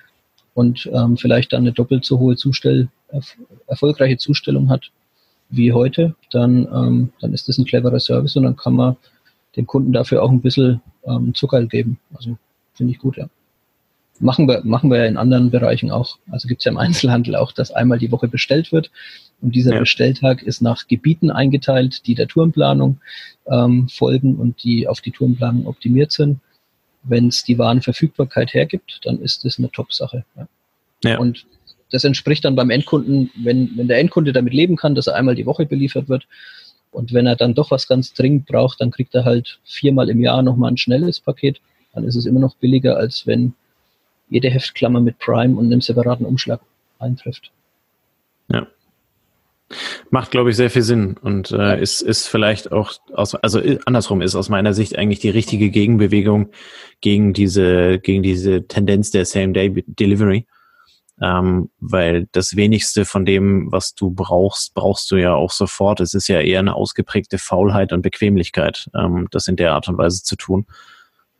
und 0.53 0.89
ähm, 0.93 1.17
vielleicht 1.17 1.53
dann 1.53 1.61
eine 1.61 1.73
doppelt 1.73 2.05
so 2.05 2.19
hohe 2.19 2.35
Zustell, 2.35 2.89
erf 3.09 3.37
erfolgreiche 3.67 4.17
Zustellung 4.17 4.69
hat 4.69 4.91
wie 5.49 5.73
heute, 5.73 6.15
dann, 6.31 6.67
ähm, 6.73 7.13
dann 7.21 7.33
ist 7.33 7.47
das 7.47 7.57
ein 7.57 7.65
cleverer 7.65 7.99
Service 7.99 8.35
und 8.35 8.43
dann 8.43 8.55
kann 8.55 8.73
man 8.73 8.97
dem 9.55 9.67
Kunden 9.67 9.93
dafür 9.93 10.23
auch 10.23 10.31
ein 10.31 10.41
bisschen 10.41 10.81
ähm, 11.05 11.33
Zucker 11.33 11.63
geben. 11.65 11.99
Also 12.13 12.37
finde 12.73 12.93
ich 12.93 12.99
gut, 12.99 13.17
ja. 13.17 13.27
Machen 14.19 14.47
wir, 14.47 14.61
machen 14.63 14.89
wir 14.89 14.99
ja 14.99 15.05
in 15.05 15.17
anderen 15.17 15.51
Bereichen 15.51 15.91
auch. 15.91 16.17
Also 16.31 16.47
gibt 16.47 16.61
es 16.61 16.65
ja 16.65 16.71
im 16.71 16.77
Einzelhandel 16.79 17.35
auch, 17.35 17.51
dass 17.51 17.71
einmal 17.71 17.99
die 17.99 18.11
Woche 18.11 18.27
bestellt 18.27 18.71
wird. 18.71 18.91
Und 19.41 19.55
dieser 19.55 19.73
ja. 19.73 19.79
Bestelltag 19.79 20.41
ist 20.41 20.61
nach 20.61 20.87
Gebieten 20.87 21.31
eingeteilt, 21.31 22.07
die 22.07 22.15
der 22.15 22.27
Tourenplanung 22.27 22.99
ähm, 23.47 23.87
folgen 23.89 24.35
und 24.35 24.63
die 24.63 24.87
auf 24.87 25.01
die 25.01 25.11
Tourenplanung 25.11 25.67
optimiert 25.67 26.11
sind 26.11 26.39
wenn 27.07 27.27
es 27.27 27.43
die 27.43 27.57
Warenverfügbarkeit 27.57 28.53
hergibt, 28.53 28.99
dann 29.03 29.19
ist 29.19 29.45
das 29.45 29.57
eine 29.57 29.71
Top-Sache. 29.71 30.25
Ja. 30.35 30.47
ja. 31.03 31.19
Und 31.19 31.45
das 31.91 32.03
entspricht 32.03 32.45
dann 32.45 32.55
beim 32.55 32.69
Endkunden, 32.69 33.31
wenn, 33.35 33.71
wenn 33.75 33.87
der 33.87 33.99
Endkunde 33.99 34.33
damit 34.33 34.53
leben 34.53 34.75
kann, 34.75 34.95
dass 34.95 35.07
er 35.07 35.15
einmal 35.15 35.35
die 35.35 35.45
Woche 35.45 35.65
beliefert 35.65 36.09
wird. 36.09 36.27
Und 36.91 37.13
wenn 37.13 37.27
er 37.27 37.35
dann 37.35 37.53
doch 37.53 37.71
was 37.71 37.87
ganz 37.87 38.13
dringend 38.13 38.45
braucht, 38.45 38.81
dann 38.81 38.91
kriegt 38.91 39.13
er 39.15 39.25
halt 39.25 39.59
viermal 39.65 40.09
im 40.09 40.19
Jahr 40.19 40.41
nochmal 40.41 40.71
ein 40.71 40.77
schnelles 40.77 41.19
Paket. 41.19 41.59
Dann 41.93 42.05
ist 42.05 42.15
es 42.15 42.25
immer 42.25 42.39
noch 42.39 42.55
billiger, 42.55 42.97
als 42.97 43.27
wenn 43.27 43.53
jede 44.29 44.49
Heftklammer 44.49 45.01
mit 45.01 45.19
Prime 45.19 45.55
und 45.57 45.65
einem 45.65 45.81
separaten 45.81 46.25
Umschlag 46.25 46.61
eintrifft. 46.99 47.51
Ja. 48.49 48.67
Macht, 50.09 50.31
glaube 50.31 50.51
ich, 50.51 50.55
sehr 50.55 50.69
viel 50.69 50.83
Sinn 50.83 51.17
und 51.21 51.51
äh, 51.51 51.81
ist, 51.81 52.01
ist 52.01 52.27
vielleicht 52.27 52.71
auch, 52.71 52.93
aus, 53.13 53.35
also 53.35 53.59
andersrum 53.85 54.21
ist 54.21 54.35
aus 54.35 54.47
meiner 54.47 54.73
Sicht 54.73 54.97
eigentlich 54.97 55.19
die 55.19 55.29
richtige 55.29 55.71
Gegenbewegung 55.71 56.51
gegen 57.01 57.33
diese, 57.33 57.99
gegen 57.99 58.21
diese 58.21 58.67
Tendenz 58.67 59.11
der 59.11 59.25
Same-Day-Delivery. 59.25 60.45
Ähm, 61.21 61.69
weil 61.79 62.27
das 62.33 62.57
wenigste 62.57 63.05
von 63.05 63.25
dem, 63.25 63.71
was 63.71 63.95
du 63.95 64.11
brauchst, 64.11 64.73
brauchst 64.73 65.09
du 65.11 65.15
ja 65.15 65.33
auch 65.33 65.51
sofort. 65.51 66.01
Es 66.01 66.13
ist 66.13 66.27
ja 66.27 66.41
eher 66.41 66.59
eine 66.59 66.75
ausgeprägte 66.75 67.37
Faulheit 67.37 67.93
und 67.93 68.01
Bequemlichkeit, 68.01 68.89
ähm, 68.93 69.27
das 69.31 69.47
in 69.47 69.55
der 69.55 69.73
Art 69.73 69.87
und 69.87 69.97
Weise 69.97 70.23
zu 70.23 70.35
tun. 70.35 70.65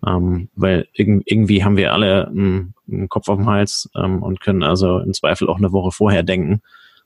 Ähm, 0.06 0.50
weil 0.56 0.88
irg 0.94 1.24
irgendwie 1.26 1.64
haben 1.64 1.78
wir 1.78 1.94
alle 1.94 2.28
einen, 2.28 2.74
Kopf 3.10 3.28
auf 3.28 3.38
dem 3.38 3.48
Hals 3.48 3.90
ähm, 3.96 4.22
und 4.22 4.40
können 4.40 4.64
also 4.64 5.00
im 5.00 5.14
Zweifel 5.14 5.50
auch 5.50 5.58
eine 5.58 5.72
Woche 5.72 5.92
vorher 5.92 6.24
denken 6.24 6.62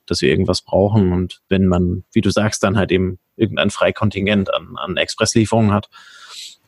dass 0.10 0.21
wir 0.21 0.29
irgendwas 0.29 0.62
brauchen. 0.62 1.13
Und 1.13 1.41
wenn 1.49 1.67
man, 1.67 2.03
wie 2.12 2.21
du 2.21 2.32
sagst, 2.32 2.63
dann 2.63 2.77
halt 2.77 2.91
eben 2.91 3.19
irgendein 3.36 3.69
Freikontingent 3.69 4.53
an, 4.53 4.75
an 4.77 4.97
Expresslieferungen 4.97 5.71
hat, 5.71 5.89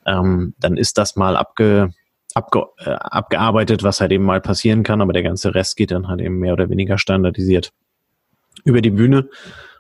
ähm, 0.06 0.54
dann 0.60 0.78
ist 0.78 0.98
das 0.98 1.16
mal 1.16 1.36
abge, 1.36 1.94
abge, 2.36 2.66
äh, 2.80 2.90
abgearbeitet, 2.90 3.84
was 3.84 4.02
halt 4.02 4.12
eben 4.12 4.24
mal 4.24 4.42
passieren 4.42 4.84
kann, 4.84 5.02
aber 5.02 5.14
der 5.14 5.24
ganze 5.24 5.54
Rest 5.56 5.78
geht 5.78 5.92
dann 5.92 6.08
halt 6.08 6.22
eben 6.22 6.40
mehr 6.40 6.54
oder 6.54 6.70
weniger 6.70 6.98
standardisiert 6.98 7.72
über 8.64 8.82
die 8.82 8.92
Bühne 8.92 9.30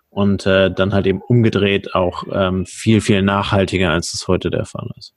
und 0.09 0.45
äh, 0.45 0.71
dann 0.71 0.93
halt 0.93 1.07
eben 1.07 1.21
umgedreht 1.21 1.95
auch 1.95 2.23
ähm, 2.31 2.65
viel, 2.65 3.01
viel 3.01 3.21
nachhaltiger, 3.21 3.91
als 3.91 4.13
es 4.13 4.27
heute 4.27 4.49
der 4.49 4.65
Fall 4.65 4.89
ist. 4.97 5.13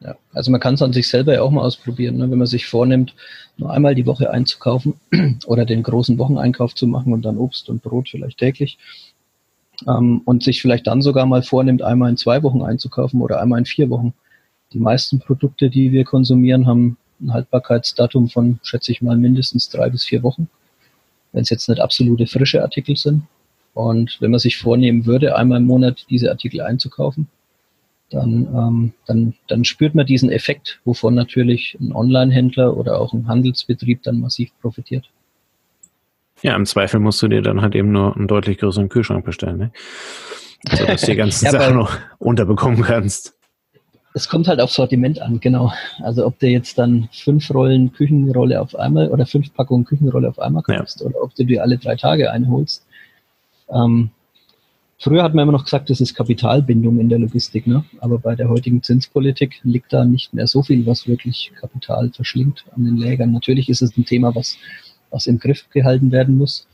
Ja, 0.00 0.16
also 0.32 0.50
man 0.50 0.60
kann 0.60 0.74
es 0.74 0.82
an 0.82 0.92
sich 0.92 1.08
selber 1.08 1.32
ja 1.34 1.42
auch 1.42 1.50
mal 1.50 1.62
ausprobieren, 1.62 2.16
ne? 2.16 2.30
wenn 2.30 2.38
man 2.38 2.46
sich 2.46 2.66
vornimmt, 2.66 3.14
nur 3.56 3.70
einmal 3.70 3.94
die 3.94 4.06
Woche 4.06 4.30
einzukaufen 4.30 4.94
oder 5.46 5.64
den 5.64 5.82
großen 5.82 6.18
Wocheneinkauf 6.18 6.74
zu 6.74 6.86
machen 6.86 7.12
und 7.12 7.22
dann 7.24 7.38
Obst 7.38 7.68
und 7.68 7.82
Brot 7.82 8.08
vielleicht 8.10 8.38
täglich 8.38 8.76
ähm, 9.86 10.22
und 10.24 10.42
sich 10.42 10.60
vielleicht 10.60 10.86
dann 10.86 11.00
sogar 11.00 11.26
mal 11.26 11.42
vornimmt, 11.42 11.82
einmal 11.82 12.10
in 12.10 12.16
zwei 12.16 12.42
Wochen 12.42 12.62
einzukaufen 12.62 13.20
oder 13.20 13.40
einmal 13.40 13.60
in 13.60 13.66
vier 13.66 13.88
Wochen. 13.90 14.14
Die 14.74 14.80
meisten 14.80 15.20
Produkte, 15.20 15.70
die 15.70 15.92
wir 15.92 16.04
konsumieren, 16.04 16.66
haben 16.66 16.96
ein 17.20 17.32
Haltbarkeitsdatum 17.32 18.28
von, 18.28 18.58
schätze 18.62 18.92
ich 18.92 19.00
mal, 19.00 19.16
mindestens 19.16 19.70
drei 19.70 19.88
bis 19.88 20.04
vier 20.04 20.22
Wochen, 20.22 20.48
wenn 21.32 21.42
es 21.42 21.50
jetzt 21.50 21.68
nicht 21.68 21.80
absolute 21.80 22.26
frische 22.26 22.62
Artikel 22.62 22.96
sind. 22.96 23.22
Und 23.72 24.18
wenn 24.20 24.30
man 24.30 24.40
sich 24.40 24.58
vornehmen 24.58 25.06
würde, 25.06 25.36
einmal 25.36 25.58
im 25.58 25.66
Monat 25.66 26.06
diese 26.10 26.30
Artikel 26.30 26.60
einzukaufen, 26.60 27.28
dann, 28.10 28.46
ähm, 28.54 28.92
dann, 29.06 29.34
dann 29.48 29.64
spürt 29.64 29.94
man 29.94 30.06
diesen 30.06 30.30
Effekt, 30.30 30.80
wovon 30.84 31.14
natürlich 31.14 31.76
ein 31.80 31.92
Online-Händler 31.92 32.76
oder 32.76 33.00
auch 33.00 33.12
ein 33.12 33.26
Handelsbetrieb 33.26 34.02
dann 34.02 34.20
massiv 34.20 34.50
profitiert. 34.60 35.08
Ja, 36.42 36.54
im 36.56 36.66
Zweifel 36.66 37.00
musst 37.00 37.22
du 37.22 37.28
dir 37.28 37.42
dann 37.42 37.62
halt 37.62 37.74
eben 37.74 37.92
nur 37.92 38.14
einen 38.14 38.28
deutlich 38.28 38.58
größeren 38.58 38.88
Kühlschrank 38.88 39.24
bestellen, 39.24 39.58
ne? 39.58 39.72
Also, 40.68 40.84
dass 40.84 41.00
du 41.02 41.06
die 41.12 41.16
ganzen 41.16 41.44
ja, 41.46 41.50
Sachen 41.52 41.76
noch 41.76 41.96
unterbekommen 42.18 42.82
kannst. 42.82 43.34
Es 44.16 44.28
kommt 44.28 44.46
halt 44.46 44.60
auf 44.60 44.70
Sortiment 44.70 45.20
an, 45.20 45.40
genau. 45.40 45.72
Also 46.00 46.24
ob 46.24 46.38
du 46.38 46.46
jetzt 46.46 46.78
dann 46.78 47.08
fünf 47.12 47.52
Rollen 47.52 47.92
Küchenrolle 47.92 48.60
auf 48.60 48.74
einmal 48.76 49.10
oder 49.10 49.26
fünf 49.26 49.52
Packungen 49.52 49.84
Küchenrolle 49.84 50.28
auf 50.28 50.38
einmal 50.38 50.62
kaufst 50.62 51.00
ja. 51.00 51.06
oder 51.06 51.20
ob 51.20 51.34
du 51.34 51.44
dir 51.44 51.62
alle 51.62 51.78
drei 51.78 51.96
Tage 51.96 52.30
einholst. 52.30 52.86
Ähm, 53.68 54.10
Früher 55.04 55.22
hat 55.22 55.34
man 55.34 55.42
immer 55.42 55.52
noch 55.52 55.64
gesagt, 55.64 55.90
das 55.90 56.00
ist 56.00 56.14
Kapitalbindung 56.14 56.98
in 56.98 57.10
der 57.10 57.18
Logistik, 57.18 57.66
ne? 57.66 57.84
aber 58.00 58.18
bei 58.18 58.34
der 58.36 58.48
heutigen 58.48 58.82
Zinspolitik 58.82 59.60
liegt 59.62 59.92
da 59.92 60.04
nicht 60.04 60.32
mehr 60.32 60.46
so 60.46 60.62
viel, 60.62 60.86
was 60.86 61.06
wirklich 61.06 61.52
Kapital 61.60 62.10
verschlingt 62.10 62.64
an 62.74 62.84
den 62.84 62.96
Lägern. 62.96 63.32
Natürlich 63.32 63.68
ist 63.68 63.82
es 63.82 63.96
ein 63.98 64.06
Thema, 64.06 64.34
was, 64.34 64.56
was 65.10 65.26
im 65.26 65.38
Griff 65.38 65.68
gehalten 65.70 66.10
werden 66.10 66.38
muss. 66.38 66.66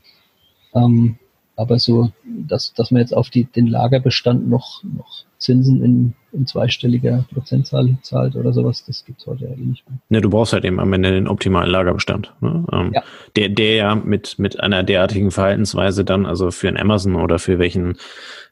Ähm, 0.73 1.17
aber 1.61 1.77
so, 1.77 2.11
dass, 2.25 2.73
dass 2.73 2.89
man 2.91 3.01
jetzt 3.01 3.15
auf 3.15 3.29
die, 3.29 3.45
den 3.45 3.67
Lagerbestand 3.67 4.49
noch, 4.49 4.83
noch 4.83 5.25
Zinsen 5.37 5.83
in, 5.83 6.13
in 6.31 6.47
zweistelliger 6.47 7.25
Prozentzahl 7.31 7.97
zahlt 8.01 8.35
oder 8.35 8.51
sowas, 8.51 8.83
das 8.85 9.05
gibt 9.05 9.21
es 9.21 9.27
heute 9.27 9.45
ja 9.45 9.51
eh 9.51 9.57
nicht 9.57 9.87
mehr. 9.87 9.99
Ne, 10.09 10.21
du 10.21 10.29
brauchst 10.29 10.53
halt 10.53 10.65
eben 10.65 10.79
am 10.79 10.91
Ende 10.93 11.11
den 11.11 11.27
optimalen 11.27 11.69
Lagerbestand. 11.69 12.33
Ne? 12.41 12.65
Ähm, 12.73 12.91
ja. 12.93 13.03
Der, 13.35 13.49
der 13.49 13.75
ja 13.75 13.95
mit, 13.95 14.39
mit 14.39 14.59
einer 14.59 14.81
derartigen 14.81 15.29
Verhaltensweise 15.29 16.03
dann, 16.03 16.25
also 16.25 16.49
für 16.49 16.67
ein 16.67 16.77
Amazon 16.77 17.15
oder 17.15 17.37
für 17.37 17.59
welchen, 17.59 17.97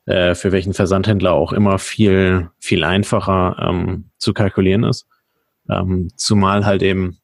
äh, 0.05 0.35
für 0.35 0.51
welchen 0.51 0.73
Versandhändler 0.73 1.33
auch 1.33 1.51
immer 1.51 1.79
viel, 1.79 2.49
viel 2.59 2.83
einfacher 2.83 3.57
ähm, 3.59 4.05
zu 4.17 4.33
kalkulieren 4.33 4.83
ist. 4.83 5.07
Ähm, 5.67 6.09
zumal 6.15 6.65
halt 6.65 6.83
eben 6.83 7.17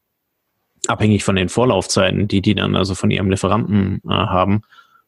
abhängig 0.88 1.24
von 1.24 1.36
den 1.36 1.48
Vorlaufzeiten, 1.48 2.28
die 2.28 2.40
die 2.40 2.54
dann 2.54 2.76
also 2.76 2.94
von 2.94 3.10
ihrem 3.10 3.30
Lieferanten 3.30 4.00
äh, 4.04 4.10
haben, 4.10 4.62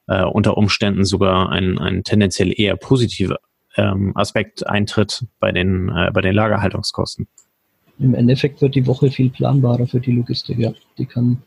äh, 0.09 0.25
unter 0.25 0.57
Umständen 0.57 1.05
sogar 1.05 1.51
ein, 1.51 1.79
ein 1.79 2.03
tendenziell 2.03 2.53
eher 2.59 2.77
positive 2.77 3.38
ähm, 3.77 4.12
Aspekt 4.16 4.66
eintritt 4.66 5.25
bei 5.38 5.53
den, 5.53 5.88
äh, 5.90 6.11
bei 6.12 6.21
den 6.21 6.35
Lagerhaltungskosten. 6.35 7.29
Im 7.99 8.14
Endeffekt 8.14 8.62
wird 8.62 8.75
die 8.75 8.87
Woche 8.87 9.11
viel 9.11 9.31
planbarer 9.31 9.87
für 9.87 10.01
die 10.01 10.12
Logistik, 10.12 10.59
ja. 10.59 10.73
Die 10.99 11.07
kann, 11.07 11.42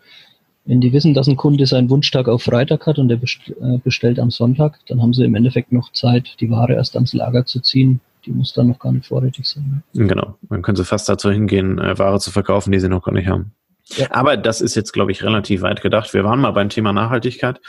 wenn 0.66 0.82
die 0.82 0.94
wissen, 0.94 1.14
dass 1.14 1.28
ein 1.28 1.38
Kunde 1.38 1.66
seinen 1.66 1.90
Wunschtag 1.90 2.28
auf 2.28 2.44
Freitag 2.44 2.86
hat 2.88 3.00
und 3.00 3.10
der 3.10 3.20
äh, 3.22 3.78
bestellt 3.84 4.20
am 4.20 4.32
Sonntag, 4.32 4.80
dann 4.88 5.02
haben 5.02 5.14
sie 5.14 5.26
im 5.26 5.36
Endeffekt 5.36 5.72
noch 5.72 5.92
Zeit, 5.92 6.36
die 6.40 6.50
Ware 6.50 6.74
erst 6.74 6.96
ans 6.96 7.14
Lager 7.14 7.46
zu 7.46 7.62
ziehen. 7.62 8.02
Die 8.26 8.32
muss 8.32 8.54
dann 8.54 8.68
noch 8.68 8.78
gar 8.78 8.92
nicht 8.92 9.08
vorrätig 9.08 9.48
sein. 9.48 9.82
Genau. 9.96 10.36
Dann 10.50 10.62
können 10.62 10.76
sie 10.76 10.86
fast 10.86 11.10
dazu 11.10 11.32
hingehen, 11.32 11.80
äh, 11.80 11.98
Ware 11.98 12.20
zu 12.20 12.32
verkaufen, 12.32 12.72
die 12.72 12.80
sie 12.80 12.90
noch 12.90 13.04
gar 13.04 13.14
nicht 13.14 13.28
haben. 13.28 13.54
Ja. 13.98 14.08
Aber 14.12 14.38
das 14.38 14.62
ist 14.62 14.76
jetzt, 14.76 14.92
glaube 14.92 15.12
ich, 15.12 15.24
relativ 15.24 15.64
weit 15.64 15.82
gedacht. 15.82 16.14
Wir 16.14 16.24
waren 16.24 16.40
mal 16.40 16.52
beim 16.52 16.70
Thema 16.70 16.94
Nachhaltigkeit. 16.94 17.60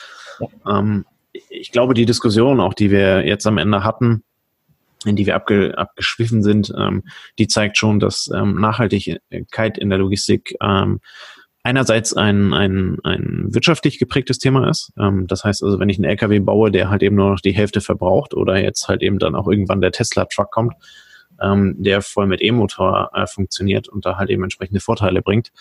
Ähm, 0.69 1.05
ich 1.33 1.73
glaube, 1.73 1.95
die 1.95 2.07
Diskussion, 2.07 2.61
auch 2.61 2.75
die 2.75 2.91
wir 2.91 3.27
jetzt 3.27 3.47
am 3.47 3.59
Ende 3.59 3.85
hatten, 3.85 4.23
in 5.05 5.17
die 5.17 5.27
wir 5.27 5.35
abge, 5.35 5.77
abgeschwiffen 5.77 6.43
sind, 6.43 6.73
ähm, 6.77 7.05
die 7.39 7.49
zeigt 7.49 7.79
schon, 7.79 8.01
dass 8.01 8.31
ähm, 8.35 8.61
Nachhaltigkeit 8.61 9.79
in 9.79 9.91
der 9.91 9.99
Logistik 9.99 10.55
ähm, 10.61 11.01
einerseits 11.63 12.15
ein, 12.15 12.53
ein, 12.53 12.99
ein 13.05 13.47
wirtschaftlich 13.51 13.99
geprägtes 13.99 14.39
Thema 14.39 14.69
ist. 14.69 14.93
Ähm, 14.99 15.27
das 15.27 15.45
heißt 15.45 15.63
also, 15.63 15.79
wenn 15.79 15.89
ich 15.89 15.99
einen 15.99 16.05
LKW 16.05 16.41
baue, 16.41 16.71
der 16.71 16.91
halt 16.91 17.03
eben 17.03 17.17
nur 17.17 17.31
noch 17.31 17.41
die 17.41 17.53
Hälfte 17.53 17.81
verbraucht 17.81 18.35
oder 18.35 18.61
jetzt 18.61 18.89
halt 18.89 19.03
eben 19.03 19.19
dann 19.19 19.35
auch 19.35 19.49
irgendwann 19.49 19.81
der 19.81 19.93
Tesla-Truck 19.93 20.51
kommt, 20.51 20.75
ähm, 21.41 21.77
der 21.79 22.03
voll 22.03 22.27
mit 22.27 22.43
E-Motor 22.43 23.11
äh, 23.15 23.27
funktioniert 23.27 23.89
und 23.89 24.05
da 24.05 24.17
halt 24.17 24.31
eben 24.31 24.43
entsprechende 24.43 24.81
Vorteile 24.81 25.23
bringt, 25.23 25.53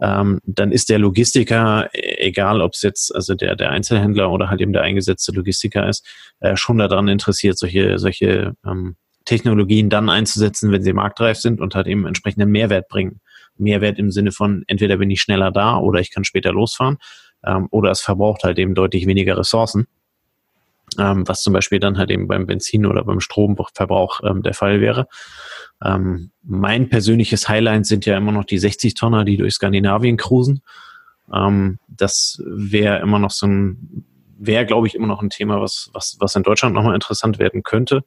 ähm, 0.00 0.40
dann 0.44 0.72
ist 0.72 0.90
der 0.90 0.98
Logistiker, 0.98 1.88
e-, 1.94 2.26
egal 2.26 2.60
ob 2.60 2.72
es 2.74 2.82
jetzt 2.82 3.14
also 3.14 3.34
der, 3.34 3.56
der 3.56 3.70
Einzelhändler 3.70 4.30
oder 4.30 4.50
halt 4.50 4.60
eben 4.60 4.72
der 4.72 4.82
eingesetzte 4.82 5.32
Logistiker 5.32 5.88
ist, 5.88 6.06
äh, 6.40 6.56
schon 6.56 6.78
daran 6.78 7.08
interessiert, 7.08 7.58
solche, 7.58 7.98
solche 7.98 8.54
ähm, 8.66 8.96
Technologien 9.24 9.88
dann 9.88 10.10
einzusetzen, 10.10 10.72
wenn 10.72 10.82
sie 10.82 10.92
marktreif 10.92 11.38
sind 11.38 11.60
und 11.60 11.74
halt 11.74 11.86
eben 11.86 12.06
entsprechenden 12.06 12.50
Mehrwert 12.50 12.88
bringen. 12.88 13.20
Mehrwert 13.56 13.98
im 13.98 14.10
Sinne 14.10 14.32
von, 14.32 14.64
entweder 14.66 14.96
bin 14.96 15.10
ich 15.10 15.20
schneller 15.20 15.50
da 15.50 15.78
oder 15.78 16.00
ich 16.00 16.12
kann 16.12 16.24
später 16.24 16.52
losfahren 16.52 16.98
ähm, 17.44 17.68
oder 17.70 17.90
es 17.90 18.00
verbraucht 18.00 18.42
halt 18.42 18.58
eben 18.58 18.74
deutlich 18.74 19.06
weniger 19.06 19.38
Ressourcen, 19.38 19.86
ähm, 20.98 21.26
was 21.26 21.42
zum 21.42 21.52
Beispiel 21.52 21.80
dann 21.80 21.98
halt 21.98 22.10
eben 22.10 22.28
beim 22.28 22.46
Benzin 22.46 22.86
oder 22.86 23.04
beim 23.04 23.20
Stromverbrauch 23.20 24.20
ähm, 24.24 24.42
der 24.42 24.54
Fall 24.54 24.80
wäre. 24.80 25.08
Ähm, 25.82 26.30
mein 26.42 26.88
persönliches 26.88 27.48
Highlight 27.48 27.86
sind 27.86 28.06
ja 28.06 28.16
immer 28.16 28.32
noch 28.32 28.44
die 28.44 28.58
60 28.58 28.94
Tonner, 28.94 29.24
die 29.24 29.36
durch 29.36 29.54
Skandinavien 29.54 30.16
cruisen. 30.16 30.62
Ähm, 31.32 31.78
das 31.88 32.42
wäre 32.44 33.00
immer 33.00 33.18
noch 33.18 33.30
so 33.30 33.46
ein, 33.46 34.04
wäre 34.38 34.66
glaube 34.66 34.86
ich 34.86 34.94
immer 34.94 35.06
noch 35.06 35.22
ein 35.22 35.30
Thema, 35.30 35.60
was, 35.60 35.90
was, 35.92 36.16
was 36.20 36.36
in 36.36 36.42
Deutschland 36.42 36.74
nochmal 36.74 36.94
interessant 36.94 37.38
werden 37.38 37.62
könnte. 37.62 38.04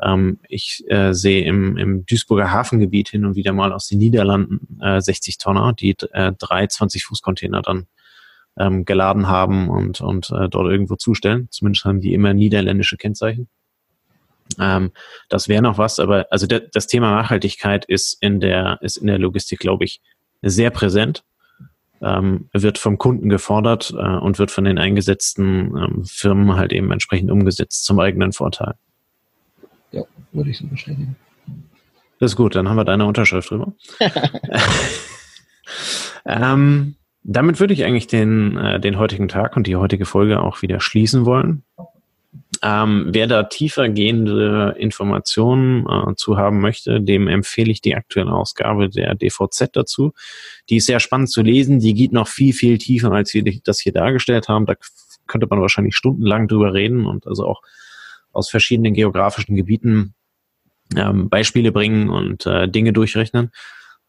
Ähm, 0.00 0.38
ich 0.48 0.84
äh, 0.88 1.12
sehe 1.12 1.44
im, 1.44 1.76
im 1.76 2.06
Duisburger 2.06 2.50
Hafengebiet 2.50 3.08
hin 3.08 3.24
und 3.24 3.36
wieder 3.36 3.52
mal 3.52 3.72
aus 3.72 3.88
den 3.88 3.98
Niederlanden 3.98 4.80
äh, 4.80 5.00
60 5.00 5.38
Tonner, 5.38 5.72
die 5.72 5.96
äh, 6.12 6.32
drei 6.38 6.66
20 6.66 7.04
Fuß 7.04 7.22
Container 7.22 7.62
dann 7.62 7.86
ähm, 8.58 8.84
geladen 8.84 9.28
haben 9.28 9.68
und, 9.68 10.00
und 10.00 10.30
äh, 10.30 10.48
dort 10.48 10.70
irgendwo 10.70 10.96
zustellen. 10.96 11.48
Zumindest 11.50 11.84
haben 11.84 12.00
die 12.00 12.14
immer 12.14 12.34
niederländische 12.34 12.96
Kennzeichen. 12.96 13.48
Ähm, 14.58 14.92
das 15.28 15.48
wäre 15.48 15.62
noch 15.62 15.78
was, 15.78 15.98
aber 15.98 16.26
also 16.30 16.46
de, 16.46 16.68
das 16.72 16.86
Thema 16.86 17.10
Nachhaltigkeit 17.10 17.84
ist 17.84 18.18
in 18.20 18.40
der, 18.40 18.78
ist 18.82 18.96
in 18.96 19.06
der 19.06 19.18
Logistik, 19.18 19.60
glaube 19.60 19.84
ich, 19.84 20.00
sehr 20.42 20.70
präsent. 20.70 21.24
Ähm, 22.02 22.48
wird 22.52 22.78
vom 22.78 22.98
Kunden 22.98 23.28
gefordert 23.28 23.94
äh, 23.96 24.16
und 24.16 24.40
wird 24.40 24.50
von 24.50 24.64
den 24.64 24.76
eingesetzten 24.76 25.76
ähm, 25.76 26.04
Firmen 26.04 26.56
halt 26.56 26.72
eben 26.72 26.90
entsprechend 26.90 27.30
umgesetzt 27.30 27.84
zum 27.84 28.00
eigenen 28.00 28.32
Vorteil. 28.32 28.74
Ja, 29.92 30.02
würde 30.32 30.50
ich 30.50 30.58
so 30.58 30.66
bestätigen. 30.66 31.14
Das 32.18 32.32
ist 32.32 32.36
gut, 32.36 32.56
dann 32.56 32.68
haben 32.68 32.76
wir 32.76 32.84
deine 32.84 33.06
Unterschrift 33.06 33.50
drüber. 33.50 33.72
ähm, 36.24 36.96
damit 37.24 37.60
würde 37.60 37.74
ich 37.74 37.84
eigentlich 37.84 38.06
den, 38.06 38.56
äh, 38.56 38.80
den 38.80 38.98
heutigen 38.98 39.28
Tag 39.28 39.56
und 39.56 39.66
die 39.66 39.76
heutige 39.76 40.04
Folge 40.04 40.40
auch 40.40 40.62
wieder 40.62 40.80
schließen 40.80 41.24
wollen. 41.24 41.62
Ähm, 42.62 43.08
wer 43.10 43.26
da 43.26 43.44
tiefer 43.44 43.88
gehende 43.88 44.76
Informationen 44.78 45.86
äh, 45.86 46.14
zu 46.14 46.36
haben 46.36 46.60
möchte, 46.60 47.00
dem 47.00 47.26
empfehle 47.26 47.72
ich 47.72 47.80
die 47.80 47.96
aktuelle 47.96 48.32
Ausgabe 48.32 48.88
der 48.88 49.14
DVZ 49.14 49.70
dazu. 49.72 50.12
Die 50.68 50.76
ist 50.76 50.86
sehr 50.86 51.00
spannend 51.00 51.30
zu 51.30 51.42
lesen. 51.42 51.80
Die 51.80 51.94
geht 51.94 52.12
noch 52.12 52.28
viel, 52.28 52.52
viel 52.52 52.78
tiefer, 52.78 53.10
als 53.10 53.34
wir 53.34 53.42
das 53.64 53.80
hier 53.80 53.92
dargestellt 53.92 54.48
haben. 54.48 54.66
Da 54.66 54.74
könnte 55.26 55.46
man 55.48 55.60
wahrscheinlich 55.60 55.96
stundenlang 55.96 56.46
drüber 56.46 56.72
reden 56.72 57.06
und 57.06 57.26
also 57.26 57.46
auch 57.46 57.62
aus 58.32 58.48
verschiedenen 58.48 58.94
geografischen 58.94 59.56
Gebieten 59.56 60.14
ähm, 60.96 61.28
Beispiele 61.28 61.72
bringen 61.72 62.10
und 62.10 62.46
äh, 62.46 62.68
Dinge 62.68 62.92
durchrechnen. 62.92 63.50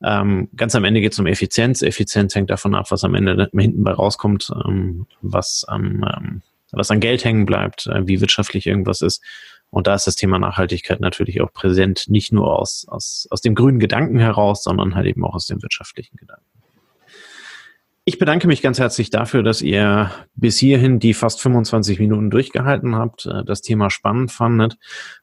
Ähm, 0.03 0.49
ganz 0.55 0.75
am 0.75 0.83
Ende 0.83 1.01
geht 1.01 1.13
es 1.13 1.19
um 1.19 1.27
Effizienz. 1.27 1.81
Effizienz 1.81 2.35
hängt 2.35 2.49
davon 2.49 2.75
ab, 2.75 2.87
was 2.89 3.03
am 3.03 3.15
Ende 3.15 3.49
hinten 3.57 3.83
bei 3.83 3.91
rauskommt, 3.93 4.51
ähm, 4.65 5.07
was 5.21 5.65
ähm, 5.71 6.41
was 6.73 6.91
an 6.91 6.99
Geld 6.99 7.23
hängen 7.23 7.45
bleibt, 7.45 7.87
äh, 7.87 8.05
wie 8.07 8.19
wirtschaftlich 8.19 8.67
irgendwas 8.67 9.01
ist. 9.01 9.23
Und 9.69 9.87
da 9.87 9.95
ist 9.95 10.05
das 10.05 10.15
Thema 10.15 10.37
Nachhaltigkeit 10.37 10.99
natürlich 10.99 11.41
auch 11.41 11.51
präsent, 11.51 12.05
nicht 12.07 12.31
nur 12.31 12.59
aus, 12.59 12.85
aus, 12.87 13.27
aus 13.31 13.41
dem 13.41 13.55
grünen 13.55 13.79
Gedanken 13.79 14.19
heraus, 14.19 14.63
sondern 14.63 14.93
halt 14.93 15.07
eben 15.07 15.25
auch 15.25 15.33
aus 15.33 15.47
dem 15.47 15.61
wirtschaftlichen 15.63 16.15
Gedanken. 16.17 16.45
Ich 18.05 18.19
bedanke 18.19 18.47
mich 18.47 18.61
ganz 18.61 18.79
herzlich 18.79 19.11
dafür, 19.11 19.43
dass 19.43 19.61
ihr 19.61 20.11
bis 20.35 20.57
hierhin 20.57 20.99
die 20.99 21.13
fast 21.13 21.41
25 21.41 21.99
Minuten 21.99 22.29
durchgehalten 22.29 22.95
habt, 22.95 23.25
äh, 23.25 23.45
das 23.45 23.61
Thema 23.61 23.89
spannend 23.89 24.31
fandet. 24.31 24.77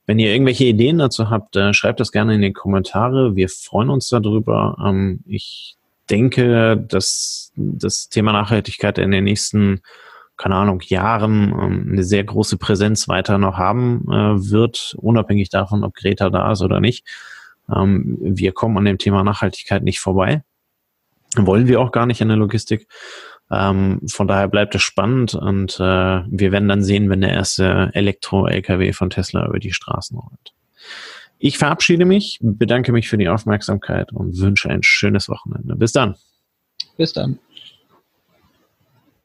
Wenn 0.07 0.19
ihr 0.19 0.33
irgendwelche 0.33 0.65
Ideen 0.65 0.97
dazu 0.97 1.29
habt, 1.29 1.57
äh, 1.57 1.75
schreibt 1.75 2.01
das 2.01 2.11
gerne 2.11 2.35
in 2.35 2.41
die 2.41 2.55
Kommentare. 2.55 3.37
Wir 3.37 3.51
freuen 3.51 3.91
uns 3.91 4.09
darüber. 4.09 4.77
Ähm, 4.83 5.21
ich 5.27 5.77
denke, 6.09 6.79
dass 6.79 7.53
das 7.55 8.09
Thema 8.09 8.33
Nachhaltigkeit 8.33 8.97
in 8.99 9.11
den 9.11 9.25
nächsten 9.25 9.83
keine 10.39 10.55
Ahnung, 10.55 10.81
Jahren 10.87 11.53
ähm, 11.53 11.89
eine 11.93 12.03
sehr 12.03 12.25
große 12.25 12.57
Präsenz 12.57 13.09
weiter 13.09 13.37
noch 13.37 13.59
haben 13.59 14.07
äh, 14.09 14.51
wird, 14.51 14.97
unabhängig 14.97 15.51
davon, 15.51 15.85
ob 15.85 15.95
Greta 15.95 16.31
da 16.31 16.53
ist 16.53 16.63
oder 16.63 16.81
nicht. 16.81 17.07
Ähm, 17.71 18.17
wir 18.23 18.53
kommen 18.53 18.79
an 18.79 18.87
dem 18.87 18.97
Thema 18.97 19.23
Nachhaltigkeit 19.23 19.83
nicht 19.83 20.01
vorbei. 20.01 20.43
Wollen 21.37 21.69
wir 21.69 21.81
auch 21.81 21.93
gar 21.93 22.07
nicht 22.07 22.21
in 22.21 22.29
der 22.29 22.37
Logistik. 22.37 22.87
Ähm, 23.51 24.01
von 24.09 24.29
daher 24.29 24.49
bleibt 24.49 24.75
es 24.75 24.83
spannend 24.83 25.35
und 25.35 25.75
äh, 25.81 25.83
wir 25.83 26.53
werden 26.53 26.69
dann 26.69 26.85
sehen, 26.85 27.11
wenn 27.11 27.21
der 27.21 27.33
erste 27.33 27.91
Elektro-LKW 27.95 28.93
von 28.93 29.11
Tesla 29.11 29.47
über 29.47 29.59
die 29.59 29.73
Straßen 29.73 30.17
rollt. 30.17 30.53
Ich 31.39 31.59
verabschiede 31.59 32.05
mich, 32.05 32.39
bedanke 32.41 32.93
mich 32.93 33.09
für 33.09 33.19
die 33.19 33.29
Aufmerksamkeit 33.29 34.13
und 34.13 34.39
wünsche 34.39 34.69
ein 34.69 34.83
schönes 34.83 35.29
Wochenende. 35.29 35.75
Bis 35.75 35.93
dann. 35.93 36.15
Bis 36.97 37.13
dann. 37.13 37.39